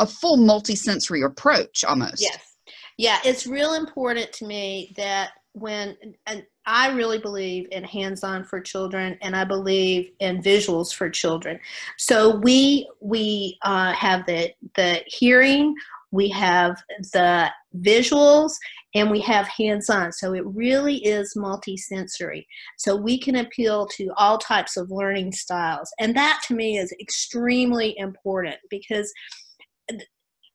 a 0.00 0.06
full 0.06 0.36
multi-sensory 0.36 1.22
approach 1.22 1.84
almost. 1.84 2.20
Yes. 2.20 2.56
Yeah 2.98 3.18
it's 3.24 3.46
real 3.46 3.74
important 3.74 4.32
to 4.32 4.44
me 4.44 4.92
that 4.96 5.30
when 5.52 5.96
and 6.26 6.44
i 6.66 6.90
really 6.92 7.18
believe 7.18 7.66
in 7.70 7.84
hands-on 7.84 8.44
for 8.44 8.60
children 8.60 9.16
and 9.22 9.34
i 9.36 9.44
believe 9.44 10.10
in 10.20 10.42
visuals 10.42 10.94
for 10.94 11.08
children. 11.10 11.58
So 11.98 12.36
we 12.36 12.88
we 13.00 13.58
uh, 13.62 13.92
have 13.92 14.26
the 14.26 14.52
the 14.76 15.02
hearing 15.06 15.74
we 16.14 16.28
have 16.28 16.80
the 17.12 17.50
visuals 17.80 18.52
and 18.94 19.10
we 19.10 19.20
have 19.22 19.48
hands-on. 19.48 20.12
So 20.12 20.32
it 20.32 20.46
really 20.46 21.04
is 21.04 21.34
multisensory. 21.36 22.46
So 22.78 22.94
we 22.94 23.18
can 23.18 23.34
appeal 23.36 23.88
to 23.96 24.12
all 24.16 24.38
types 24.38 24.76
of 24.76 24.92
learning 24.92 25.32
styles. 25.32 25.92
And 25.98 26.16
that 26.16 26.40
to 26.46 26.54
me 26.54 26.78
is 26.78 26.94
extremely 27.00 27.98
important 27.98 28.56
because 28.70 29.12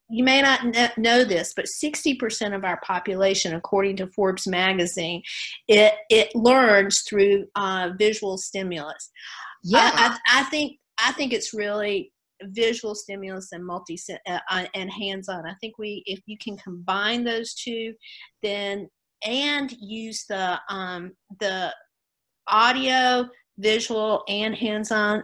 you 0.09 0.23
may 0.23 0.41
not 0.41 0.63
know 0.97 1.23
this, 1.23 1.53
but 1.55 1.65
60% 1.65 2.55
of 2.55 2.63
our 2.63 2.79
population, 2.81 3.55
according 3.55 3.97
to 3.97 4.07
Forbes 4.07 4.47
magazine, 4.47 5.21
it, 5.67 5.93
it 6.09 6.33
learns 6.35 7.01
through 7.01 7.45
uh, 7.55 7.91
visual 7.97 8.37
stimulus. 8.37 9.11
Yeah. 9.63 9.91
I, 9.93 10.17
I, 10.27 10.41
I, 10.41 10.43
think 10.45 10.77
I 10.97 11.11
think 11.11 11.33
it's 11.33 11.53
really 11.53 12.11
visual 12.43 12.95
stimulus 12.95 13.51
and 13.51 13.65
multi 13.65 13.99
uh, 14.27 14.39
uh, 14.49 14.65
and 14.73 14.89
hands-on. 14.91 15.45
I 15.45 15.53
think 15.61 15.77
we, 15.77 16.03
if 16.05 16.19
you 16.25 16.37
can 16.37 16.57
combine 16.57 17.23
those 17.23 17.53
two, 17.53 17.93
then 18.41 18.89
and 19.25 19.71
use 19.79 20.25
the 20.29 20.59
um, 20.69 21.11
the 21.39 21.73
audio, 22.47 23.27
visual, 23.57 24.23
and 24.27 24.55
hands-on. 24.55 25.23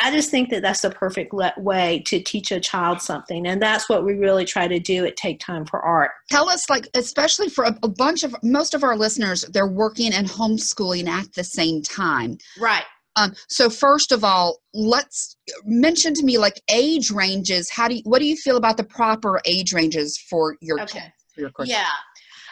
I 0.00 0.12
just 0.12 0.30
think 0.30 0.50
that 0.50 0.62
that's 0.62 0.82
the 0.82 0.90
perfect 0.90 1.32
way 1.32 2.02
to 2.06 2.20
teach 2.20 2.52
a 2.52 2.60
child 2.60 3.00
something, 3.00 3.46
and 3.46 3.60
that's 3.60 3.88
what 3.88 4.04
we 4.04 4.14
really 4.14 4.44
try 4.44 4.68
to 4.68 4.78
do 4.78 5.04
at 5.04 5.16
Take 5.16 5.40
Time 5.40 5.64
for 5.66 5.80
Art. 5.80 6.12
Tell 6.30 6.48
us, 6.48 6.70
like, 6.70 6.88
especially 6.94 7.48
for 7.48 7.64
a, 7.64 7.76
a 7.82 7.88
bunch 7.88 8.22
of 8.22 8.36
most 8.42 8.74
of 8.74 8.84
our 8.84 8.96
listeners, 8.96 9.42
they're 9.52 9.66
working 9.66 10.12
and 10.12 10.28
homeschooling 10.28 11.08
at 11.08 11.32
the 11.34 11.42
same 11.42 11.82
time. 11.82 12.38
Right 12.60 12.84
Um, 13.16 13.34
so 13.48 13.68
first 13.68 14.12
of 14.12 14.22
all, 14.22 14.58
let's 14.72 15.36
mention 15.64 16.14
to 16.14 16.24
me 16.24 16.38
like 16.38 16.62
age 16.70 17.10
ranges. 17.10 17.68
How 17.68 17.88
do 17.88 17.96
you, 17.96 18.02
what 18.04 18.20
do 18.20 18.26
you 18.26 18.36
feel 18.36 18.56
about 18.56 18.76
the 18.76 18.84
proper 18.84 19.40
age 19.44 19.72
ranges 19.72 20.16
for 20.16 20.56
your 20.60 20.80
Okay. 20.82 21.00
kids? 21.00 21.12
For 21.34 21.40
your 21.40 21.50
course? 21.50 21.68
Yeah. 21.68 21.86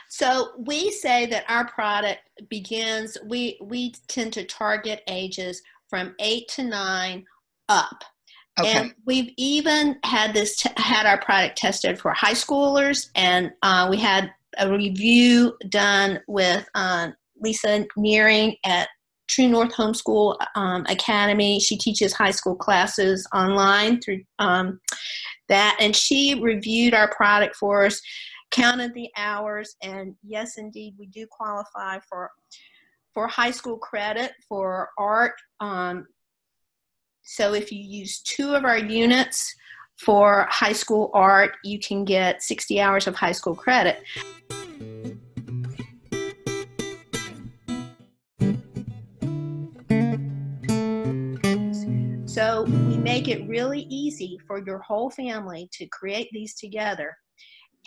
So 0.08 0.52
we 0.58 0.90
say 0.90 1.26
that 1.26 1.44
our 1.48 1.68
product 1.68 2.20
begins. 2.48 3.16
We 3.26 3.58
we 3.62 3.92
tend 4.08 4.32
to 4.34 4.44
target 4.44 5.02
ages 5.06 5.62
from 5.88 6.14
eight 6.18 6.48
to 6.48 6.62
nine 6.64 7.24
up. 7.68 8.04
Okay. 8.58 8.72
And 8.72 8.94
we've 9.04 9.32
even 9.36 9.98
had 10.02 10.32
this 10.32 10.56
t- 10.56 10.70
had 10.76 11.04
our 11.04 11.20
product 11.20 11.58
tested 11.58 11.98
for 11.98 12.12
high 12.12 12.32
schoolers, 12.32 13.08
and 13.14 13.52
uh, 13.62 13.86
we 13.90 13.98
had 13.98 14.30
a 14.58 14.70
review 14.70 15.54
done 15.68 16.20
with 16.26 16.66
uh, 16.74 17.08
Lisa 17.38 17.86
Nehring 17.98 18.56
at 18.64 18.88
True 19.28 19.48
North 19.48 19.74
Homeschool 19.74 20.38
um, 20.54 20.86
Academy. 20.88 21.60
She 21.60 21.76
teaches 21.76 22.14
high 22.14 22.30
school 22.30 22.56
classes 22.56 23.28
online 23.34 24.00
through 24.00 24.22
um, 24.38 24.80
that, 25.48 25.76
and 25.78 25.94
she 25.94 26.40
reviewed 26.40 26.94
our 26.94 27.12
product 27.14 27.56
for 27.56 27.84
us, 27.84 28.00
counted 28.50 28.94
the 28.94 29.10
hours, 29.18 29.76
and 29.82 30.14
yes, 30.22 30.56
indeed, 30.56 30.94
we 30.98 31.06
do 31.08 31.26
qualify 31.30 31.98
for 32.08 32.30
for 33.12 33.26
high 33.26 33.50
school 33.50 33.78
credit 33.78 34.32
for 34.48 34.90
art. 34.98 35.34
Um, 35.60 36.06
so 37.28 37.54
if 37.54 37.72
you 37.72 37.80
use 37.82 38.20
two 38.20 38.54
of 38.54 38.64
our 38.64 38.78
units 38.78 39.52
for 39.96 40.46
high 40.48 40.72
school 40.72 41.10
art, 41.12 41.56
you 41.64 41.80
can 41.80 42.04
get 42.04 42.40
60 42.40 42.80
hours 42.80 43.08
of 43.08 43.16
high 43.16 43.32
school 43.32 43.56
credit. 43.56 44.00
So 52.26 52.62
we 52.62 52.96
make 52.96 53.26
it 53.26 53.48
really 53.48 53.86
easy 53.90 54.38
for 54.46 54.64
your 54.64 54.78
whole 54.78 55.10
family 55.10 55.68
to 55.72 55.86
create 55.86 56.28
these 56.30 56.54
together. 56.54 57.16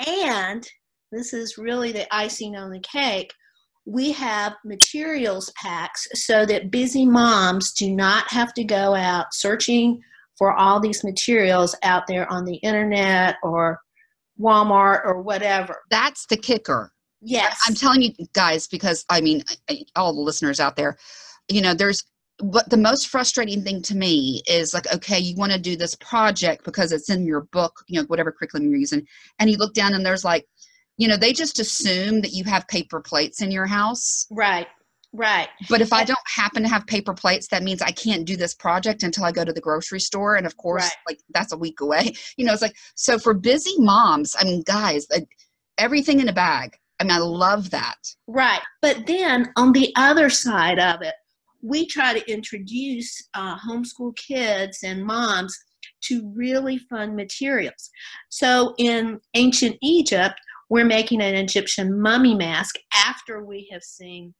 And 0.05 0.67
this 1.13 1.31
is 1.31 1.57
really 1.57 1.93
the 1.93 2.13
icing 2.13 2.57
on 2.57 2.71
the 2.71 2.81
cake. 2.81 3.31
We 3.85 4.11
have 4.11 4.55
materials 4.63 5.51
packs 5.55 6.07
so 6.13 6.45
that 6.45 6.71
busy 6.71 7.05
moms 7.05 7.73
do 7.73 7.89
not 7.95 8.29
have 8.31 8.53
to 8.53 8.63
go 8.63 8.93
out 8.93 9.33
searching 9.33 10.01
for 10.37 10.53
all 10.53 10.79
these 10.79 11.03
materials 11.03 11.75
out 11.83 12.07
there 12.07 12.31
on 12.31 12.45
the 12.45 12.55
internet 12.55 13.35
or 13.43 13.79
Walmart 14.39 15.05
or 15.05 15.21
whatever. 15.21 15.75
That's 15.89 16.25
the 16.27 16.37
kicker. 16.37 16.91
Yes. 17.21 17.59
I'm 17.67 17.75
telling 17.75 18.01
you 18.01 18.13
guys 18.33 18.67
because 18.67 19.05
I 19.09 19.21
mean 19.21 19.43
all 19.95 20.13
the 20.13 20.21
listeners 20.21 20.59
out 20.59 20.77
there, 20.77 20.97
you 21.49 21.61
know, 21.61 21.73
there's 21.73 22.03
what 22.41 22.69
the 22.69 22.77
most 22.77 23.09
frustrating 23.09 23.63
thing 23.63 23.81
to 23.81 23.97
me 23.97 24.41
is 24.47 24.73
like 24.73 24.91
okay, 24.93 25.19
you 25.19 25.35
want 25.35 25.51
to 25.51 25.59
do 25.59 25.75
this 25.75 25.95
project 25.95 26.63
because 26.63 26.93
it's 26.93 27.09
in 27.09 27.25
your 27.25 27.41
book, 27.51 27.83
you 27.89 27.99
know, 27.99 28.07
whatever 28.07 28.31
curriculum 28.31 28.69
you're 28.69 28.79
using, 28.79 29.05
and 29.39 29.49
you 29.49 29.57
look 29.57 29.73
down 29.73 29.93
and 29.93 30.05
there's 30.05 30.23
like, 30.23 30.47
you 30.99 31.07
know, 31.07 31.17
they 31.17 31.33
just 31.33 31.59
assume 31.59 32.21
that 32.21 32.33
you 32.33 32.43
have 32.43 32.67
paper 32.67 32.99
plates 33.01 33.41
in 33.41 33.49
your 33.51 33.65
house. 33.65 34.27
right. 34.29 34.67
Right. 35.11 35.47
But 35.67 35.81
if 35.81 35.91
I 35.91 36.03
don't 36.05 36.19
happen 36.27 36.61
to 36.61 36.69
have 36.69 36.85
paper 36.85 37.15
plates, 37.15 37.47
that 37.47 37.63
means 37.63 37.81
I 37.81 37.89
can't 37.89 38.25
do 38.25 38.37
this 38.37 38.53
project 38.53 39.01
until 39.01 39.23
I 39.23 39.31
go 39.31 39.43
to 39.43 39.51
the 39.51 39.59
grocery 39.59 39.99
store. 39.99 40.35
And 40.35 40.45
of 40.45 40.55
course, 40.57 40.83
Right. 40.83 40.91
like 41.07 41.19
that's 41.33 41.51
a 41.51 41.57
week 41.57 41.81
away. 41.81 42.13
You 42.37 42.45
know, 42.45 42.53
it's 42.53 42.61
like 42.61 42.75
so 42.93 43.17
for 43.17 43.33
busy 43.33 43.73
moms, 43.79 44.35
I 44.39 44.43
mean, 44.43 44.61
guys, 44.67 45.07
like, 45.09 45.27
everything 45.79 46.19
in 46.19 46.29
a 46.29 46.33
bag. 46.33 46.77
I 46.99 47.05
mean, 47.05 47.11
I 47.13 47.17
love 47.17 47.71
that. 47.71 47.97
Right. 48.27 48.61
But 48.83 49.07
then 49.07 49.51
on 49.55 49.71
the 49.71 49.91
other 49.95 50.29
side 50.29 50.77
of 50.77 51.01
it, 51.01 51.15
we 51.63 51.87
try 51.87 52.13
to 52.13 52.31
introduce 52.31 53.11
uh, 53.33 53.57
homeschool 53.57 54.15
kids 54.15 54.79
and 54.83 55.03
moms 55.03 55.57
to 56.03 56.31
really 56.35 56.77
fun 56.77 57.15
materials. 57.15 57.89
So 58.29 58.75
in 58.77 59.19
ancient 59.33 59.77
Egypt, 59.81 60.35
we're 60.69 60.85
making 60.85 61.21
an 61.21 61.35
Egyptian 61.35 61.99
mummy 61.99 62.35
mask 62.35 62.75
after 62.93 63.43
we 63.43 63.67
have 63.71 63.83
seen. 63.83 64.33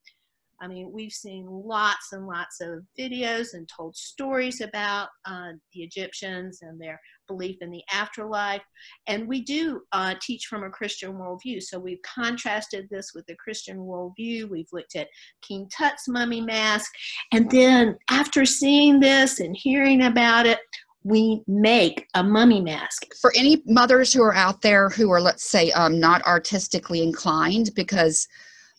I 0.61 0.67
mean, 0.67 0.91
we've 0.91 1.13
seen 1.13 1.45
lots 1.47 2.11
and 2.11 2.27
lots 2.27 2.59
of 2.59 2.83
videos 2.99 3.53
and 3.53 3.67
told 3.67 3.95
stories 3.95 4.59
about 4.59 5.07
uh, 5.25 5.51
the 5.73 5.83
Egyptians 5.83 6.59
and 6.61 6.79
their 6.79 6.99
belief 7.29 7.57
in 7.61 7.71
the 7.71 7.83
afterlife. 7.91 8.61
And 9.07 9.25
we 9.25 9.41
do 9.41 9.81
uh, 9.93 10.15
teach 10.21 10.47
from 10.47 10.63
a 10.63 10.69
Christian 10.69 11.13
worldview. 11.13 11.63
So 11.63 11.79
we've 11.79 12.01
contrasted 12.01 12.89
this 12.91 13.11
with 13.15 13.25
the 13.27 13.35
Christian 13.35 13.77
worldview. 13.77 14.49
We've 14.49 14.67
looked 14.73 14.97
at 14.97 15.07
King 15.41 15.69
Tut's 15.75 16.09
mummy 16.09 16.41
mask. 16.41 16.91
And 17.31 17.49
then 17.49 17.97
after 18.09 18.43
seeing 18.43 18.99
this 18.99 19.39
and 19.39 19.55
hearing 19.57 20.01
about 20.03 20.45
it, 20.45 20.59
we 21.09 21.41
make 21.47 22.07
a 22.13 22.23
mummy 22.23 22.61
mask. 22.61 23.07
For 23.19 23.33
any 23.35 23.63
mothers 23.65 24.13
who 24.13 24.21
are 24.21 24.35
out 24.35 24.61
there 24.61 24.89
who 24.89 25.11
are, 25.11 25.19
let's 25.19 25.49
say, 25.49 25.71
um, 25.71 25.99
not 25.99 26.21
artistically 26.21 27.01
inclined, 27.01 27.71
because 27.75 28.27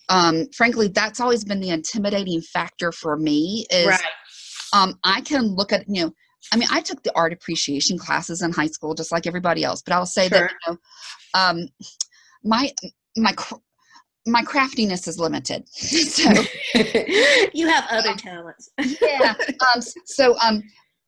um, 0.08 0.46
frankly, 0.54 0.88
that's 0.88 1.20
always 1.20 1.44
been 1.44 1.60
the 1.60 1.70
intimidating 1.70 2.40
factor 2.40 2.92
for 2.92 3.16
me. 3.16 3.66
Is 3.70 3.98
um, 4.72 4.98
I 5.04 5.20
can 5.22 5.54
look 5.54 5.72
at 5.72 5.84
you 5.88 6.04
know. 6.04 6.14
I 6.52 6.56
mean, 6.56 6.68
I 6.70 6.80
took 6.80 7.02
the 7.02 7.14
art 7.14 7.32
appreciation 7.32 7.98
classes 7.98 8.42
in 8.42 8.52
high 8.52 8.66
school, 8.68 8.94
just 8.94 9.12
like 9.12 9.26
everybody 9.26 9.62
else. 9.62 9.82
But 9.82 9.94
I'll 9.94 10.06
say 10.06 10.28
Sure. 10.28 10.38
that 10.38 10.50
you 10.50 10.72
know, 10.72 10.78
um, 11.34 11.68
my 12.44 12.72
my 13.16 13.32
cr- 13.32 13.56
my 14.26 14.42
craftiness 14.42 15.08
is 15.08 15.18
limited. 15.18 15.68
so 15.68 16.30
you 17.54 17.66
have 17.68 17.86
other 17.90 18.14
talents. 18.14 18.70
yeah. 19.00 19.34
Um, 19.74 19.82
so 20.04 20.36
um, 20.38 20.62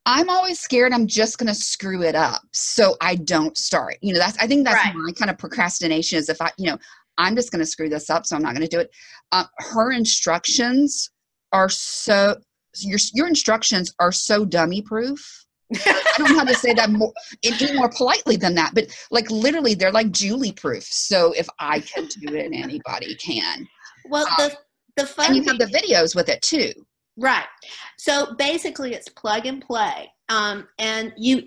I'm 0.05 0.29
always 0.29 0.59
scared 0.59 0.93
I'm 0.93 1.07
just 1.07 1.39
going 1.39 1.49
to 1.49 1.55
screw 1.55 2.03
it 2.03 2.15
up, 2.15 2.43
so 2.53 2.97
I 3.01 3.15
don't 3.17 3.57
start. 3.57 3.99
You 4.01 4.13
know, 4.13 4.19
that's 4.19 4.37
I 4.39 4.47
think 4.47 4.65
that's 4.65 4.85
Right. 4.85 4.95
my 4.95 5.13
kind 5.13 5.31
of 5.31 5.39
procrastination 5.39 6.19
is 6.19 6.29
if 6.29 6.41
I, 6.41 6.51
you 6.59 6.71
know, 6.71 6.79
I'm 7.19 7.37
just 7.37 7.53
going 7.53 7.61
to 7.61 7.67
screw 7.67 7.89
this 7.89 8.11
up, 8.11 8.27
so 8.27 8.35
I'm 8.35 8.43
not 8.43 8.55
going 8.55 8.67
to 8.67 8.77
do 8.77 8.81
it. 8.81 8.91
Uh, 9.31 9.45
her 9.59 9.93
instructions 9.93 11.11
are 11.53 11.69
so 11.69 12.37
your 12.81 12.99
your 13.15 13.29
instructions 13.29 13.95
are 14.01 14.13
so 14.13 14.45
dummy 14.45 14.83
proof. 14.83 15.47
I 15.75 16.15
don't 16.19 16.33
know 16.33 16.39
how 16.39 16.45
to 16.45 16.55
say 16.55 16.75
that 16.75 16.91
more 16.91 17.13
any 17.45 17.75
more 17.75 17.89
politely 17.89 18.37
than 18.37 18.55
that, 18.57 18.75
but 18.75 18.87
like 19.11 19.31
literally, 19.31 19.75
they're 19.75 19.93
like 19.93 20.11
Julie 20.11 20.53
proof. 20.53 20.85
So 20.85 21.33
if 21.33 21.49
I 21.59 21.81
can 21.81 22.07
do 22.07 22.35
it, 22.35 22.51
anybody 22.53 23.15
can. 23.15 23.69
Well, 24.07 24.27
the 24.37 24.57
the 24.97 25.07
fun 25.07 25.27
And 25.27 25.37
you 25.37 25.43
have 25.45 25.59
the 25.59 25.67
videos 25.67 26.15
with 26.15 26.29
it 26.29 26.43
too. 26.43 26.73
Right. 27.23 27.47
So 27.99 28.35
basically, 28.35 28.95
it's 28.95 29.09
plug 29.09 29.47
and 29.47 29.62
play, 29.62 30.11
um, 30.29 30.67
and 30.81 31.12
you 31.17 31.47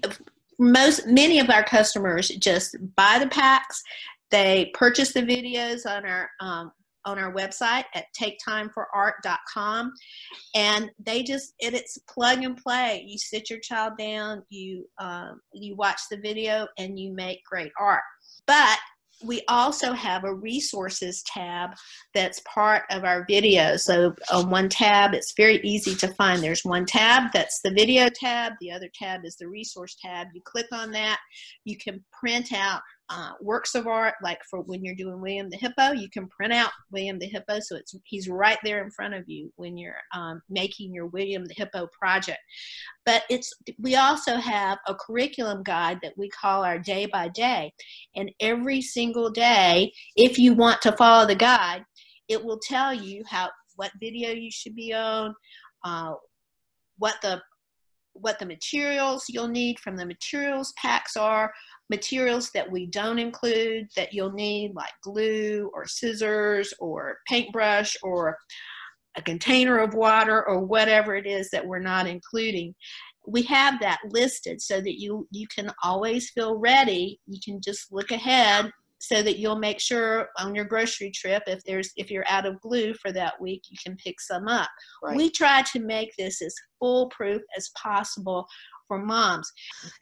most 0.57 1.05
many 1.05 1.39
of 1.39 1.49
our 1.49 1.65
customers 1.65 2.29
just 2.29 2.77
buy 2.95 3.19
the 3.19 3.27
packs. 3.27 3.83
They 4.31 4.71
purchase 4.73 5.11
the 5.11 5.21
videos 5.21 5.85
on 5.85 6.05
our 6.05 6.29
um, 6.39 6.71
on 7.03 7.19
our 7.19 7.33
website 7.33 7.83
at 7.93 8.05
taketimeforart.com, 8.17 9.93
and 10.55 10.91
they 10.97 11.23
just 11.23 11.53
it, 11.59 11.73
it's 11.73 11.97
plug 12.09 12.41
and 12.41 12.55
play. 12.55 13.03
You 13.05 13.17
sit 13.17 13.49
your 13.49 13.59
child 13.59 13.97
down, 13.99 14.43
you 14.47 14.85
um, 14.99 15.41
you 15.51 15.75
watch 15.75 15.99
the 16.09 16.17
video, 16.17 16.67
and 16.77 16.97
you 16.97 17.11
make 17.11 17.43
great 17.43 17.73
art. 17.77 18.03
But 18.47 18.79
we 19.23 19.43
also 19.47 19.93
have 19.93 20.23
a 20.23 20.33
resources 20.33 21.23
tab 21.23 21.71
that's 22.13 22.41
part 22.41 22.83
of 22.89 23.03
our 23.03 23.25
video. 23.27 23.77
So 23.77 24.13
on 24.31 24.49
one 24.49 24.69
tab, 24.69 25.13
it's 25.13 25.33
very 25.35 25.59
easy 25.61 25.95
to 25.95 26.13
find. 26.15 26.41
There's 26.41 26.65
one 26.65 26.85
tab 26.85 27.31
that's 27.33 27.61
the 27.61 27.71
video 27.71 28.09
tab. 28.09 28.53
The 28.59 28.71
other 28.71 28.89
tab 28.93 29.25
is 29.25 29.35
the 29.35 29.47
resource 29.47 29.95
tab. 30.01 30.27
You 30.33 30.41
click 30.43 30.67
on 30.71 30.91
that, 30.91 31.19
you 31.63 31.77
can 31.77 32.03
print 32.11 32.51
out 32.53 32.81
uh, 33.09 33.31
works 33.41 33.75
of 33.75 33.87
art. 33.87 34.15
Like 34.23 34.39
for 34.49 34.61
when 34.61 34.83
you're 34.83 34.95
doing 34.95 35.21
William 35.21 35.49
the 35.49 35.57
Hippo, 35.57 35.91
you 35.91 36.09
can 36.09 36.27
print 36.27 36.53
out 36.53 36.71
William 36.91 37.19
the 37.19 37.27
Hippo, 37.27 37.59
so 37.59 37.75
it's 37.75 37.95
he's 38.05 38.27
right 38.27 38.57
there 38.63 38.83
in 38.83 38.91
front 38.91 39.13
of 39.13 39.23
you 39.27 39.51
when 39.55 39.77
you're 39.77 39.97
um, 40.13 40.41
making 40.49 40.93
your 40.93 41.07
William 41.07 41.45
the 41.45 41.53
Hippo 41.55 41.87
project. 41.97 42.39
But 43.05 43.23
it's 43.29 43.53
we 43.79 43.95
also 43.95 44.35
have 44.35 44.79
a 44.87 44.95
curriculum 44.95 45.63
guide 45.63 45.99
that 46.01 46.17
we 46.17 46.29
call 46.29 46.63
our 46.63 46.79
day 46.79 47.05
by 47.05 47.29
day, 47.29 47.73
and 48.15 48.31
every 48.39 48.81
single 48.81 49.29
day, 49.29 49.91
if 50.15 50.39
you 50.39 50.53
want 50.53 50.81
to 50.81 50.91
follow 50.93 51.27
the 51.27 51.35
guide, 51.35 51.83
it 52.27 52.43
will 52.43 52.59
tell 52.59 52.93
you 52.93 53.23
how 53.29 53.49
what 53.75 53.91
video 53.99 54.31
you 54.31 54.49
should 54.49 54.75
be 54.75 54.93
on, 54.93 55.35
uh, 55.83 56.13
what 56.97 57.15
the 57.21 57.41
what 58.13 58.39
the 58.39 58.45
materials 58.45 59.25
you'll 59.27 59.47
need 59.47 59.77
from 59.79 59.97
the 59.97 60.05
materials 60.05 60.73
packs 60.77 61.17
are, 61.17 61.51
materials 61.89 62.49
that 62.51 62.69
we 62.69 62.87
don't 62.87 63.19
include 63.19 63.87
that 63.95 64.13
you'll 64.13 64.31
need 64.31 64.73
like 64.75 64.93
glue 65.03 65.69
or 65.73 65.85
scissors 65.85 66.73
or 66.79 67.17
paintbrush 67.27 67.95
or 68.01 68.37
a 69.17 69.21
container 69.21 69.79
of 69.79 69.93
water 69.93 70.47
or 70.47 70.59
whatever 70.59 71.15
it 71.15 71.25
is 71.25 71.49
that 71.51 71.65
we're 71.65 71.79
not 71.79 72.07
including. 72.07 72.73
We 73.27 73.43
have 73.43 73.79
that 73.79 73.99
listed 74.09 74.61
so 74.61 74.81
that 74.81 74.99
you 74.99 75.27
you 75.31 75.47
can 75.47 75.71
always 75.83 76.29
feel 76.31 76.57
ready. 76.57 77.19
You 77.27 77.39
can 77.43 77.61
just 77.61 77.91
look 77.91 78.11
ahead 78.11 78.71
so 78.99 79.21
that 79.21 79.37
you'll 79.37 79.59
make 79.59 79.79
sure 79.79 80.29
on 80.39 80.55
your 80.55 80.65
grocery 80.65 81.11
trip 81.11 81.43
if 81.47 81.63
there's 81.63 81.91
if 81.95 82.09
you're 82.09 82.25
out 82.27 82.45
of 82.45 82.59
glue 82.61 82.93
for 82.95 83.11
that 83.11 83.39
week 83.39 83.63
you 83.69 83.77
can 83.85 83.95
pick 83.97 84.19
some 84.19 84.47
up. 84.47 84.69
Right. 85.03 85.17
we 85.17 85.29
try 85.29 85.63
to 85.73 85.79
make 85.79 86.15
this 86.17 86.41
as 86.41 86.53
foolproof 86.79 87.41
as 87.57 87.69
possible 87.81 88.47
for 88.87 88.97
moms 88.97 89.51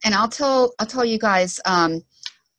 and 0.04 0.14
i'll 0.14 0.28
tell 0.28 0.74
i'll 0.80 0.88
tell 0.88 1.06
you 1.06 1.18
guys 1.18 1.60
um, 1.66 2.02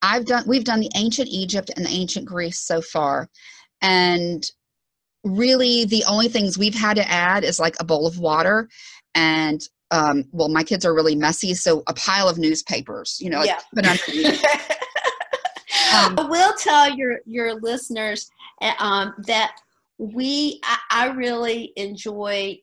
i've 0.03 0.25
done 0.27 0.45
we've 0.47 0.65
done 0.65 0.81
the 0.81 0.91
ancient 0.95 1.29
egypt 1.29 1.71
and 1.77 1.85
the 1.85 1.91
ancient 1.91 2.27
greece 2.27 2.61
so 2.61 2.81
far 2.81 3.29
and 3.83 4.51
really 5.25 5.85
the 5.85 6.05
only 6.09 6.29
things 6.29 6.59
we've 6.59 6.75
had 6.75 6.97
to 6.97 7.11
add 7.11 7.45
is 7.45 7.59
like 7.59 7.75
a 7.81 7.85
bowl 7.85 8.07
of 8.07 8.19
water 8.19 8.69
and 9.15 9.63
um, 9.91 10.25
well 10.33 10.49
my 10.49 10.63
kids 10.65 10.85
are 10.85 10.95
really 10.95 11.15
messy 11.15 11.55
so 11.55 11.83
a 11.87 11.95
pile 11.95 12.29
of 12.29 12.39
newspapers 12.39 13.19
you 13.21 13.31
know 13.31 13.43
yeah. 13.43 13.61
underneath 13.77 14.45
um, 15.95 16.19
I 16.19 16.27
will 16.29 16.55
tell 16.55 16.95
your 16.95 17.21
your 17.27 17.55
listeners 17.55 18.29
eh, 18.61 18.75
um, 18.79 19.15
that 19.27 19.57
we 19.99 20.61
I, 20.65 20.79
I, 20.91 21.07
really 21.13 21.73
enjoy 21.77 22.59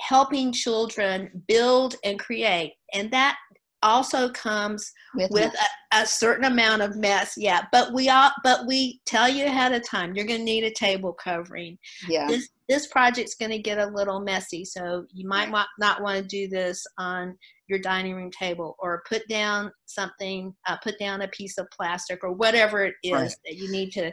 helping 0.00 0.52
children 0.52 1.42
build 1.46 1.96
and 2.04 2.18
create, 2.18 2.74
and 2.92 3.10
that 3.12 3.36
also 3.82 4.28
comes 4.30 4.92
with, 5.14 5.30
with 5.30 5.54
a, 5.54 5.96
a, 5.96 6.06
certain 6.06 6.44
amount 6.44 6.82
of 6.82 6.96
mess. 6.96 7.34
Yeah, 7.36 7.62
but 7.72 7.92
we 7.92 8.08
all 8.08 8.30
but 8.44 8.66
we 8.66 9.00
tell 9.06 9.28
you 9.28 9.46
ahead 9.46 9.72
of 9.72 9.86
time 9.88 10.14
you're 10.14 10.26
going 10.26 10.40
to 10.40 10.44
need 10.44 10.64
a 10.64 10.72
table 10.72 11.12
covering. 11.12 11.78
Yeah. 12.08 12.26
This, 12.26 12.48
this 12.68 12.86
project's 12.88 13.34
going 13.34 13.50
to 13.50 13.58
get 13.58 13.78
a 13.78 13.86
little 13.86 14.20
messy, 14.20 14.64
so 14.64 15.06
you 15.12 15.26
might 15.26 15.50
right. 15.50 15.66
not 15.78 16.02
want 16.02 16.18
to 16.18 16.26
do 16.26 16.48
this 16.48 16.86
on 16.98 17.36
your 17.68 17.78
dining 17.78 18.14
room 18.14 18.30
table 18.30 18.76
or 18.78 19.02
put 19.08 19.26
down 19.28 19.72
something, 19.86 20.54
uh, 20.68 20.76
put 20.82 20.98
down 20.98 21.22
a 21.22 21.28
piece 21.28 21.56
of 21.56 21.68
plastic 21.70 22.22
or 22.22 22.32
whatever 22.32 22.84
it 22.84 22.94
is 23.02 23.12
right. 23.12 23.34
that 23.46 23.56
you 23.56 23.70
need 23.70 23.92
to 23.92 24.12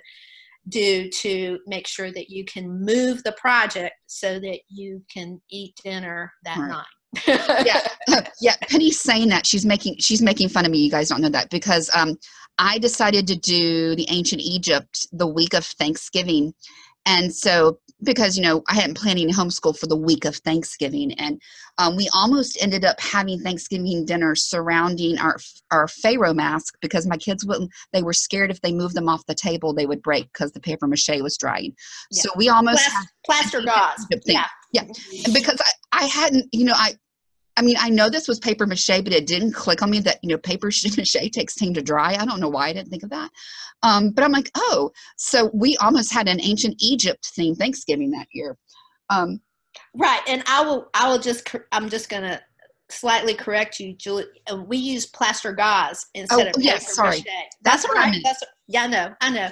do 0.70 1.10
to 1.10 1.60
make 1.68 1.88
sure 1.88 2.12
that 2.12 2.30
you 2.30 2.46
can 2.46 2.84
move 2.84 3.24
the 3.24 3.34
project 3.34 3.96
so 4.08 4.40
that 4.40 4.60
you 4.70 5.02
can 5.12 5.42
eat 5.50 5.76
dinner 5.84 6.32
that 6.44 6.58
right. 6.58 6.70
night. 6.70 7.66
yeah, 7.66 8.22
yeah. 8.42 8.56
Penny's 8.70 9.00
saying 9.00 9.30
that 9.30 9.46
she's 9.46 9.66
making 9.66 9.96
she's 10.00 10.22
making 10.22 10.50
fun 10.50 10.66
of 10.66 10.72
me. 10.72 10.80
You 10.80 10.92
guys 10.92 11.10
don't 11.10 11.22
know 11.22 11.30
that 11.30 11.50
because 11.50 11.90
um, 11.96 12.18
I 12.58 12.78
decided 12.80 13.28
to 13.28 13.36
do 13.36 13.96
the 13.96 14.08
ancient 14.10 14.42
Egypt 14.42 15.08
the 15.12 15.28
week 15.28 15.54
of 15.54 15.66
Thanksgiving, 15.66 16.54
and 17.08 17.34
so 17.34 17.80
because 18.04 18.38
you 18.38 18.44
know 18.44 18.62
i 18.70 18.76
hadn't 18.76 18.98
planning 18.98 19.30
homeschool 19.30 19.78
for 19.78 19.88
the 19.88 19.96
week 19.96 20.26
of 20.26 20.36
thanksgiving 20.38 21.12
and 21.14 21.42
um, 21.80 21.96
we 21.96 22.10
almost 22.14 22.58
ended 22.62 22.84
up 22.84 23.00
having 23.00 23.40
thanksgiving 23.40 24.06
dinner 24.06 24.36
surrounding 24.36 25.18
our 25.20 25.38
our 25.72 25.88
pharaoh 25.88 26.34
mask 26.34 26.76
because 26.82 27.08
my 27.08 27.18
kids 27.18 27.46
wouldn't 27.46 27.72
they 27.94 28.04
were 28.04 28.14
scared 28.14 28.52
if 28.52 28.62
they 28.62 28.72
moved 28.72 28.96
them 28.96 29.10
off 29.10 29.26
the 29.26 29.36
table 29.36 29.74
they 29.74 29.86
would 29.86 30.02
break 30.02 30.32
because 30.34 30.52
the 30.52 30.60
paper 30.60 30.88
mache 30.88 31.22
was 31.22 31.38
drying. 31.38 31.74
Yeah. 32.12 32.22
so 32.24 32.30
we 32.36 32.50
almost 32.50 32.88
plaster, 33.26 33.62
plaster 33.62 33.62
gauze. 33.62 34.22
yeah. 34.26 34.48
Yeah. 34.74 34.84
Because 35.34 35.62
I, 35.92 36.04
I 36.04 36.06
hadn't 36.06 36.48
you 36.52 36.66
know 36.66 36.74
i 36.76 36.94
I 37.58 37.64
mean, 37.64 37.76
I 37.80 37.90
know 37.90 38.10
this 38.10 38.28
was 38.28 38.40
paper 38.40 38.68
mache, 38.68 39.02
but 39.04 39.12
it 39.12 39.26
didn't 39.26 39.54
click 39.54 39.82
on 39.82 39.90
me 39.90 40.00
that, 40.02 40.20
you 40.22 40.30
know, 40.30 40.38
paper 40.38 40.68
mache 40.98 41.32
takes 41.32 41.56
time 41.56 41.74
to 41.74 41.82
dry. 41.82 42.16
I 42.16 42.26
don't 42.26 42.40
know 42.40 42.50
why 42.50 42.68
I 42.68 42.74
didn't 42.74 42.90
think 42.90 43.04
of 43.04 43.10
that. 43.10 43.30
Um, 43.84 44.12
but 44.12 44.24
I'm 44.24 44.32
like, 44.32 44.52
oh, 44.56 44.92
so 45.18 45.50
we 45.54 45.76
almost 45.78 46.14
had 46.14 46.28
an 46.28 46.40
ancient 46.42 46.76
Egypt 46.80 47.26
theme 47.36 47.56
Thanksgiving 47.56 48.12
that 48.12 48.28
year. 48.32 48.58
Um, 49.10 49.42
right. 49.96 50.22
And 50.28 50.44
I 50.48 50.62
will, 50.64 50.90
I 50.94 51.10
will 51.10 51.20
just, 51.20 51.54
I'm 51.72 51.90
just 51.90 52.10
going 52.10 52.24
to 52.24 52.40
slightly 52.90 53.34
correct 53.34 53.80
you, 53.80 53.94
Julie. 53.94 54.26
We 54.68 54.78
use 54.78 55.08
plaster 55.08 55.52
gauze 55.52 56.06
instead 56.14 56.48
oh, 56.48 56.50
of 56.52 56.64
yes, 56.64 56.84
paper 56.86 56.94
sorry. 56.94 57.18
mache. 57.18 57.26
That's, 57.26 57.84
That's 57.84 57.88
what 57.88 57.98
right. 57.98 58.08
I 58.08 58.12
meant. 58.12 58.24
That's, 58.24 58.44
yeah, 58.68 58.84
I 58.84 58.88
know, 58.88 59.16
I 59.22 59.30
know. 59.32 59.50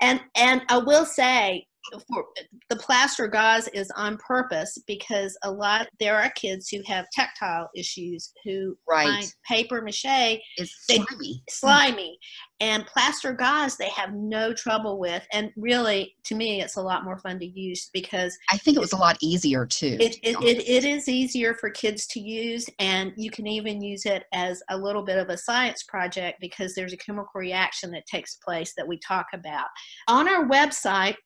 And, 0.00 0.20
and 0.36 0.62
I 0.68 0.78
will 0.78 1.04
say, 1.04 1.66
for 2.08 2.24
the 2.70 2.76
plaster 2.76 3.26
gauze 3.26 3.68
is 3.68 3.90
on 3.96 4.16
purpose 4.18 4.78
because 4.86 5.36
a 5.44 5.50
lot 5.50 5.88
there 6.00 6.16
are 6.16 6.30
kids 6.30 6.68
who 6.68 6.80
have 6.86 7.06
tactile 7.12 7.68
issues 7.74 8.32
who 8.44 8.76
right. 8.88 9.06
find 9.08 9.34
paper 9.46 9.82
mache 9.82 10.40
is 10.58 10.72
slimy. 10.86 11.42
slimy 11.48 12.18
and 12.60 12.86
plaster 12.86 13.32
gauze 13.32 13.76
they 13.76 13.88
have 13.90 14.12
no 14.14 14.52
trouble 14.52 14.98
with 14.98 15.26
and 15.32 15.50
really 15.56 16.14
to 16.24 16.34
me 16.34 16.60
it's 16.60 16.76
a 16.76 16.82
lot 16.82 17.04
more 17.04 17.18
fun 17.18 17.38
to 17.38 17.46
use 17.46 17.90
because 17.92 18.36
i 18.50 18.56
think 18.56 18.76
it 18.76 18.80
was 18.80 18.92
a 18.92 18.96
lot 18.96 19.16
easier 19.20 19.64
too 19.66 19.96
it, 20.00 20.16
it, 20.22 20.36
it, 20.42 20.68
it 20.68 20.84
is 20.84 21.08
easier 21.08 21.54
for 21.54 21.70
kids 21.70 22.06
to 22.06 22.20
use 22.20 22.68
and 22.78 23.12
you 23.16 23.30
can 23.30 23.46
even 23.46 23.80
use 23.80 24.06
it 24.06 24.24
as 24.32 24.62
a 24.70 24.76
little 24.76 25.02
bit 25.02 25.18
of 25.18 25.28
a 25.28 25.38
science 25.38 25.82
project 25.84 26.38
because 26.40 26.74
there's 26.74 26.92
a 26.92 26.96
chemical 26.96 27.30
reaction 27.34 27.90
that 27.90 28.06
takes 28.06 28.36
place 28.36 28.74
that 28.76 28.86
we 28.86 28.98
talk 28.98 29.26
about 29.32 29.66
on 30.08 30.28
our 30.28 30.46
website 30.46 31.16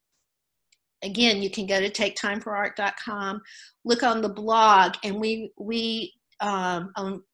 again, 1.03 1.43
you 1.43 1.51
can 1.51 1.67
go 1.67 1.81
to 1.81 1.91
taketimeforart.com, 1.91 3.41
look 3.85 4.03
on 4.03 4.23
the 4.23 4.29
blog, 4.29 4.95
and 5.05 5.21
we 5.21 5.53
we 5.59 6.12
um, 6.41 6.93
um, 6.97 7.25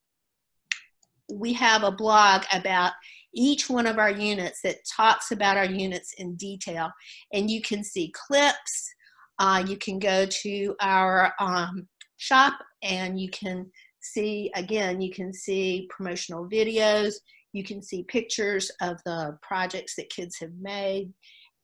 we 1.33 1.52
have 1.52 1.83
a 1.83 1.92
blog 1.92 2.42
about 2.52 2.92
each 3.35 3.68
one 3.68 3.87
of 3.87 3.98
our 3.98 4.11
units 4.11 4.61
that 4.62 4.76
talks 4.96 5.31
about 5.31 5.57
our 5.57 5.66
units 5.66 6.14
in 6.14 6.37
detail, 6.37 6.90
and 7.33 7.50
you 7.50 7.61
can 7.61 7.85
see 7.85 8.12
clips. 8.14 8.94
Uh, 9.38 9.62
you 9.66 9.76
can 9.76 9.98
go 9.98 10.26
to 10.26 10.74
our 10.81 11.33
um, 11.38 11.87
shop, 12.16 12.54
and 12.83 13.20
you 13.20 13.31
can 13.31 13.70
see 14.00 14.50
again. 14.54 15.00
You 15.00 15.12
can 15.12 15.33
see 15.33 15.88
promotional 15.90 16.48
videos. 16.48 17.14
You 17.52 17.64
can 17.64 17.83
see 17.83 18.02
pictures 18.04 18.70
of 18.83 18.98
the 19.04 19.38
projects 19.42 19.94
that 19.96 20.11
kids 20.11 20.38
have 20.38 20.52
made 20.61 21.12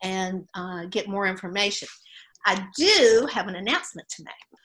and 0.05 0.47
uh, 0.55 0.85
get 0.91 1.09
more 1.09 1.27
information. 1.27 1.89
I 2.47 2.65
do 2.77 3.27
have 3.33 3.49
an 3.49 3.57
announcement 3.57 4.09
to 4.11 4.23
make. 4.23 4.61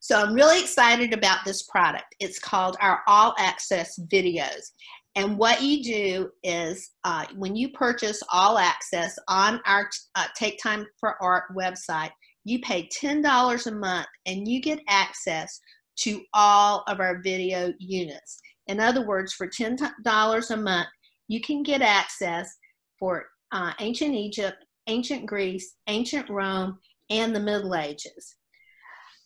So 0.00 0.20
I'm 0.20 0.34
really 0.34 0.60
excited 0.60 1.12
about 1.14 1.44
this 1.44 1.62
product. 1.62 2.14
It's 2.20 2.38
called 2.38 2.76
our 2.80 3.00
All 3.06 3.34
Access 3.38 3.98
Videos. 4.12 4.72
And 5.14 5.38
what 5.38 5.62
you 5.62 5.82
do 5.82 6.30
is 6.42 6.90
uh, 7.04 7.26
when 7.36 7.54
you 7.54 7.70
purchase 7.70 8.22
All 8.32 8.58
Access 8.58 9.16
on 9.28 9.60
our 9.66 9.88
uh, 10.14 10.26
Take 10.36 10.58
Time 10.62 10.86
for 10.98 11.22
Art 11.22 11.44
website, 11.56 12.10
you 12.44 12.58
pay 12.60 12.88
$10 12.88 13.66
a 13.66 13.70
month 13.70 14.06
and 14.26 14.48
you 14.48 14.60
get 14.60 14.80
access 14.88 15.60
to 15.98 16.20
all 16.34 16.82
of 16.88 16.98
our 16.98 17.22
video 17.22 17.72
units. 17.78 18.40
In 18.66 18.80
other 18.80 19.06
words, 19.06 19.32
for 19.32 19.46
$10 19.46 20.50
a 20.50 20.56
month, 20.56 20.88
you 21.28 21.40
can 21.40 21.62
get 21.62 21.82
access 21.82 22.56
for 22.98 23.26
uh, 23.52 23.72
ancient 23.80 24.14
Egypt, 24.14 24.56
ancient 24.86 25.26
Greece, 25.26 25.74
ancient 25.86 26.28
Rome, 26.28 26.78
and 27.10 27.34
the 27.34 27.40
Middle 27.40 27.74
Ages. 27.74 28.36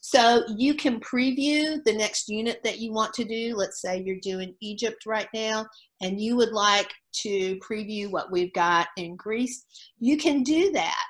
So 0.01 0.45
you 0.57 0.75
can 0.75 1.01
preview 1.01 1.83
the 1.83 1.93
next 1.93 2.29
unit 2.29 2.61
that 2.63 2.79
you 2.79 2.93
want 2.93 3.13
to 3.15 3.25
do. 3.25 3.57
Let's 3.57 3.81
say 3.81 4.01
you're 4.01 4.21
doing 4.23 4.55
Egypt 4.61 5.05
right 5.05 5.27
now 5.35 5.67
and 6.01 6.21
you 6.21 6.37
would 6.37 6.53
like 6.53 6.93
to 7.23 7.59
preview 7.59 8.09
what 8.09 8.31
we've 8.31 8.53
got 8.53 8.87
in 8.97 9.17
Greece. 9.17 9.65
You 9.99 10.17
can 10.17 10.45
do 10.45 10.71
that. 10.73 11.05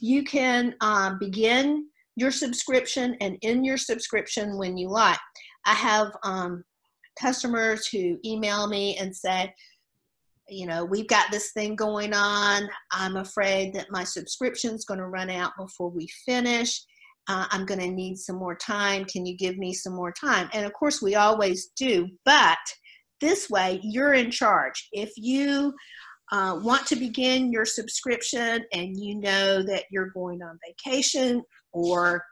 You 0.00 0.24
can 0.24 0.74
um, 0.80 1.16
begin 1.20 1.86
your 2.16 2.32
subscription 2.32 3.16
and 3.20 3.38
end 3.42 3.64
your 3.64 3.76
subscription 3.76 4.58
when 4.58 4.76
you 4.76 4.88
like. 4.88 5.20
I 5.64 5.74
have 5.74 6.08
um, 6.24 6.64
customers 7.20 7.86
who 7.86 8.18
email 8.24 8.66
me 8.66 8.96
and 8.96 9.14
say, 9.14 9.54
you 10.50 10.66
know, 10.66 10.84
we've 10.84 11.08
got 11.08 11.30
this 11.30 11.52
thing 11.52 11.76
going 11.76 12.12
on. 12.12 12.68
I'm 12.92 13.16
afraid 13.16 13.74
that 13.74 13.90
my 13.90 14.04
subscription 14.04 14.74
is 14.74 14.84
going 14.84 14.98
to 14.98 15.06
run 15.06 15.30
out 15.30 15.52
before 15.58 15.90
we 15.90 16.08
finish. 16.26 16.82
Uh, 17.28 17.46
I'm 17.50 17.64
going 17.64 17.80
to 17.80 17.90
need 17.90 18.16
some 18.16 18.36
more 18.36 18.56
time. 18.56 19.04
Can 19.04 19.24
you 19.24 19.36
give 19.36 19.56
me 19.56 19.72
some 19.72 19.94
more 19.94 20.12
time? 20.12 20.48
And 20.52 20.66
of 20.66 20.72
course, 20.72 21.00
we 21.00 21.14
always 21.14 21.70
do, 21.76 22.08
but 22.24 22.58
this 23.20 23.48
way 23.50 23.78
you're 23.82 24.14
in 24.14 24.30
charge. 24.30 24.88
If 24.92 25.12
you 25.16 25.74
uh, 26.32 26.58
want 26.62 26.86
to 26.86 26.96
begin 26.96 27.52
your 27.52 27.64
subscription 27.64 28.64
and 28.72 28.96
you 28.96 29.16
know 29.16 29.62
that 29.62 29.84
you're 29.90 30.10
going 30.10 30.42
on 30.42 30.58
vacation 30.66 31.42
or 31.72 32.24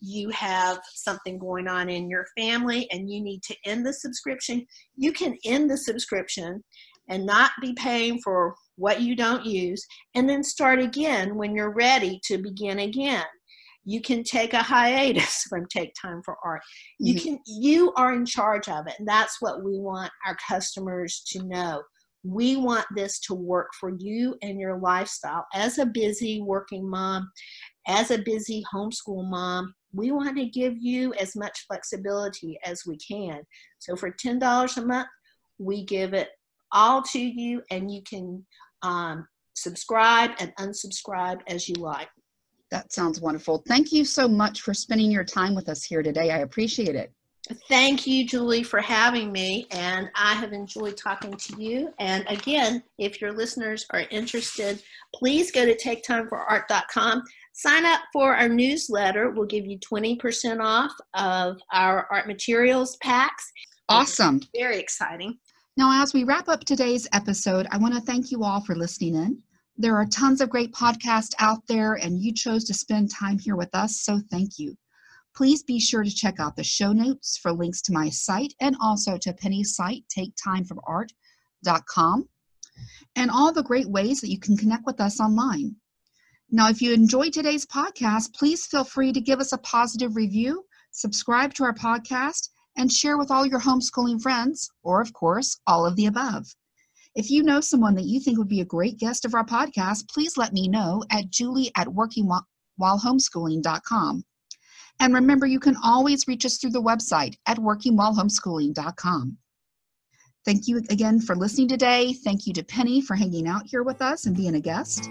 you 0.00 0.30
have 0.30 0.80
something 0.94 1.38
going 1.38 1.68
on 1.68 1.90
in 1.90 2.08
your 2.08 2.26
family 2.38 2.88
and 2.90 3.10
you 3.10 3.22
need 3.22 3.42
to 3.42 3.56
end 3.66 3.84
the 3.84 3.92
subscription, 3.92 4.66
you 4.96 5.12
can 5.12 5.36
end 5.44 5.70
the 5.70 5.76
subscription 5.76 6.64
and 7.10 7.26
not 7.26 7.50
be 7.60 7.74
paying 7.74 8.18
for 8.20 8.54
what 8.76 9.02
you 9.02 9.14
don't 9.14 9.44
use 9.44 9.84
and 10.14 10.28
then 10.28 10.42
start 10.42 10.80
again 10.80 11.36
when 11.36 11.54
you're 11.54 11.74
ready 11.74 12.18
to 12.24 12.38
begin 12.38 12.78
again. 12.78 13.24
You 13.84 14.00
can 14.00 14.22
take 14.22 14.54
a 14.54 14.62
hiatus 14.62 15.42
from 15.50 15.66
take 15.66 15.92
time 16.00 16.22
for 16.24 16.36
art. 16.44 16.62
You 16.98 17.14
mm-hmm. 17.14 17.24
can 17.24 17.38
you 17.46 17.92
are 17.96 18.14
in 18.14 18.24
charge 18.24 18.68
of 18.68 18.86
it 18.86 18.94
and 18.98 19.06
that's 19.06 19.36
what 19.40 19.62
we 19.62 19.78
want 19.78 20.10
our 20.26 20.36
customers 20.48 21.22
to 21.28 21.42
know. 21.42 21.82
We 22.22 22.56
want 22.56 22.86
this 22.94 23.18
to 23.20 23.34
work 23.34 23.68
for 23.78 23.92
you 23.98 24.36
and 24.42 24.60
your 24.60 24.78
lifestyle. 24.78 25.46
As 25.54 25.78
a 25.78 25.86
busy 25.86 26.40
working 26.42 26.88
mom 26.88 27.30
as 27.86 28.10
a 28.10 28.18
busy 28.18 28.62
homeschool 28.72 29.28
mom 29.28 29.74
we 29.92 30.12
want 30.12 30.36
to 30.36 30.46
give 30.46 30.74
you 30.78 31.12
as 31.14 31.34
much 31.34 31.64
flexibility 31.66 32.58
as 32.64 32.82
we 32.86 32.96
can. 32.96 33.42
So 33.78 33.96
for 33.96 34.12
$10 34.12 34.76
a 34.76 34.86
month 34.86 35.08
we 35.58 35.84
give 35.84 36.14
it 36.14 36.28
all 36.72 37.02
to 37.02 37.18
you 37.18 37.62
and 37.70 37.90
you 37.90 38.02
can 38.02 38.44
um, 38.82 39.26
subscribe 39.54 40.30
and 40.38 40.52
unsubscribe 40.58 41.40
as 41.48 41.68
you 41.68 41.74
like. 41.76 42.08
That 42.70 42.92
sounds 42.92 43.20
wonderful. 43.20 43.62
Thank 43.66 43.92
you 43.92 44.04
so 44.04 44.28
much 44.28 44.62
for 44.62 44.74
spending 44.74 45.10
your 45.10 45.24
time 45.24 45.54
with 45.54 45.68
us 45.68 45.84
here 45.84 46.02
today. 46.02 46.30
I 46.30 46.38
appreciate 46.38 46.94
it. 46.94 47.12
Thank 47.68 48.06
you, 48.06 48.26
Julie, 48.26 48.62
for 48.62 48.80
having 48.80 49.32
me, 49.32 49.66
and 49.72 50.08
I 50.14 50.34
have 50.34 50.52
enjoyed 50.52 50.96
talking 50.96 51.32
to 51.34 51.60
you. 51.60 51.92
And 51.98 52.24
again, 52.28 52.82
if 52.98 53.20
your 53.20 53.32
listeners 53.32 53.86
are 53.90 54.04
interested, 54.10 54.80
please 55.14 55.50
go 55.50 55.64
to 55.64 55.76
taketimeforart.com. 55.76 57.22
Sign 57.52 57.84
up 57.86 58.02
for 58.12 58.36
our 58.36 58.48
newsletter. 58.48 59.30
We'll 59.30 59.46
give 59.46 59.66
you 59.66 59.78
20% 59.78 60.60
off 60.60 60.92
of 61.14 61.60
our 61.72 62.06
art 62.10 62.28
materials 62.28 62.96
packs. 63.02 63.50
Awesome. 63.88 64.40
Very 64.54 64.78
exciting. 64.78 65.36
Now, 65.80 66.02
as 66.02 66.12
we 66.12 66.24
wrap 66.24 66.50
up 66.50 66.62
today's 66.62 67.08
episode, 67.14 67.66
I 67.70 67.78
want 67.78 67.94
to 67.94 68.02
thank 68.02 68.30
you 68.30 68.44
all 68.44 68.60
for 68.60 68.76
listening 68.76 69.14
in. 69.14 69.42
There 69.78 69.96
are 69.96 70.04
tons 70.04 70.42
of 70.42 70.50
great 70.50 70.74
podcasts 70.74 71.32
out 71.38 71.66
there, 71.68 71.94
and 71.94 72.20
you 72.20 72.34
chose 72.34 72.64
to 72.64 72.74
spend 72.74 73.10
time 73.10 73.38
here 73.38 73.56
with 73.56 73.74
us, 73.74 74.02
so 74.02 74.20
thank 74.30 74.58
you. 74.58 74.76
Please 75.34 75.62
be 75.62 75.80
sure 75.80 76.04
to 76.04 76.14
check 76.14 76.38
out 76.38 76.54
the 76.54 76.62
show 76.62 76.92
notes 76.92 77.38
for 77.38 77.50
links 77.50 77.80
to 77.80 77.94
my 77.94 78.10
site 78.10 78.52
and 78.60 78.76
also 78.78 79.16
to 79.16 79.32
Penny's 79.32 79.74
site, 79.74 80.04
taketimefromart.com, 80.14 82.28
and 83.16 83.30
all 83.30 83.50
the 83.50 83.62
great 83.62 83.88
ways 83.88 84.20
that 84.20 84.28
you 84.28 84.38
can 84.38 84.58
connect 84.58 84.84
with 84.84 85.00
us 85.00 85.18
online. 85.18 85.76
Now, 86.50 86.68
if 86.68 86.82
you 86.82 86.92
enjoyed 86.92 87.32
today's 87.32 87.64
podcast, 87.64 88.34
please 88.34 88.66
feel 88.66 88.84
free 88.84 89.14
to 89.14 89.20
give 89.22 89.40
us 89.40 89.54
a 89.54 89.58
positive 89.58 90.14
review, 90.14 90.66
subscribe 90.90 91.54
to 91.54 91.64
our 91.64 91.72
podcast, 91.72 92.50
and 92.76 92.92
share 92.92 93.18
with 93.18 93.30
all 93.30 93.46
your 93.46 93.60
homeschooling 93.60 94.20
friends, 94.20 94.68
or 94.82 95.00
of 95.00 95.12
course, 95.12 95.60
all 95.66 95.86
of 95.86 95.96
the 95.96 96.06
above. 96.06 96.46
If 97.14 97.30
you 97.30 97.42
know 97.42 97.60
someone 97.60 97.94
that 97.96 98.04
you 98.04 98.20
think 98.20 98.38
would 98.38 98.48
be 98.48 98.60
a 98.60 98.64
great 98.64 98.98
guest 98.98 99.24
of 99.24 99.34
our 99.34 99.44
podcast, 99.44 100.08
please 100.08 100.36
let 100.36 100.52
me 100.52 100.68
know 100.68 101.02
at 101.10 101.30
julie 101.30 101.72
at 101.76 101.88
workingwhilehomeschooling.com. 101.88 104.24
And 105.00 105.14
remember, 105.14 105.46
you 105.46 105.58
can 105.58 105.76
always 105.82 106.28
reach 106.28 106.44
us 106.44 106.58
through 106.58 106.70
the 106.70 106.82
website 106.82 107.36
at 107.46 107.56
workingwhilehomeschooling.com. 107.56 109.38
Thank 110.44 110.68
you 110.68 110.78
again 110.88 111.20
for 111.20 111.36
listening 111.36 111.68
today. 111.68 112.12
Thank 112.12 112.46
you 112.46 112.52
to 112.54 112.62
Penny 112.62 113.00
for 113.00 113.14
hanging 113.14 113.48
out 113.48 113.66
here 113.66 113.82
with 113.82 114.00
us 114.00 114.26
and 114.26 114.36
being 114.36 114.54
a 114.54 114.60
guest. 114.60 115.10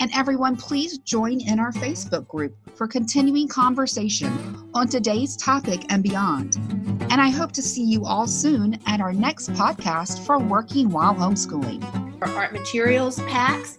And 0.00 0.10
everyone, 0.14 0.56
please 0.56 0.98
join 0.98 1.40
in 1.40 1.58
our 1.58 1.72
Facebook 1.72 2.26
group 2.28 2.54
for 2.74 2.86
continuing 2.86 3.48
conversation 3.48 4.70
on 4.74 4.88
today's 4.88 5.36
topic 5.36 5.84
and 5.90 6.02
beyond. 6.02 6.56
And 7.10 7.20
I 7.20 7.30
hope 7.30 7.52
to 7.52 7.62
see 7.62 7.84
you 7.84 8.04
all 8.04 8.26
soon 8.26 8.78
at 8.86 9.00
our 9.00 9.12
next 9.12 9.50
podcast 9.52 10.24
for 10.24 10.38
Working 10.38 10.90
While 10.90 11.14
Homeschooling. 11.14 11.82
For 12.18 12.28
art 12.28 12.52
materials 12.52 13.18
packs 13.22 13.76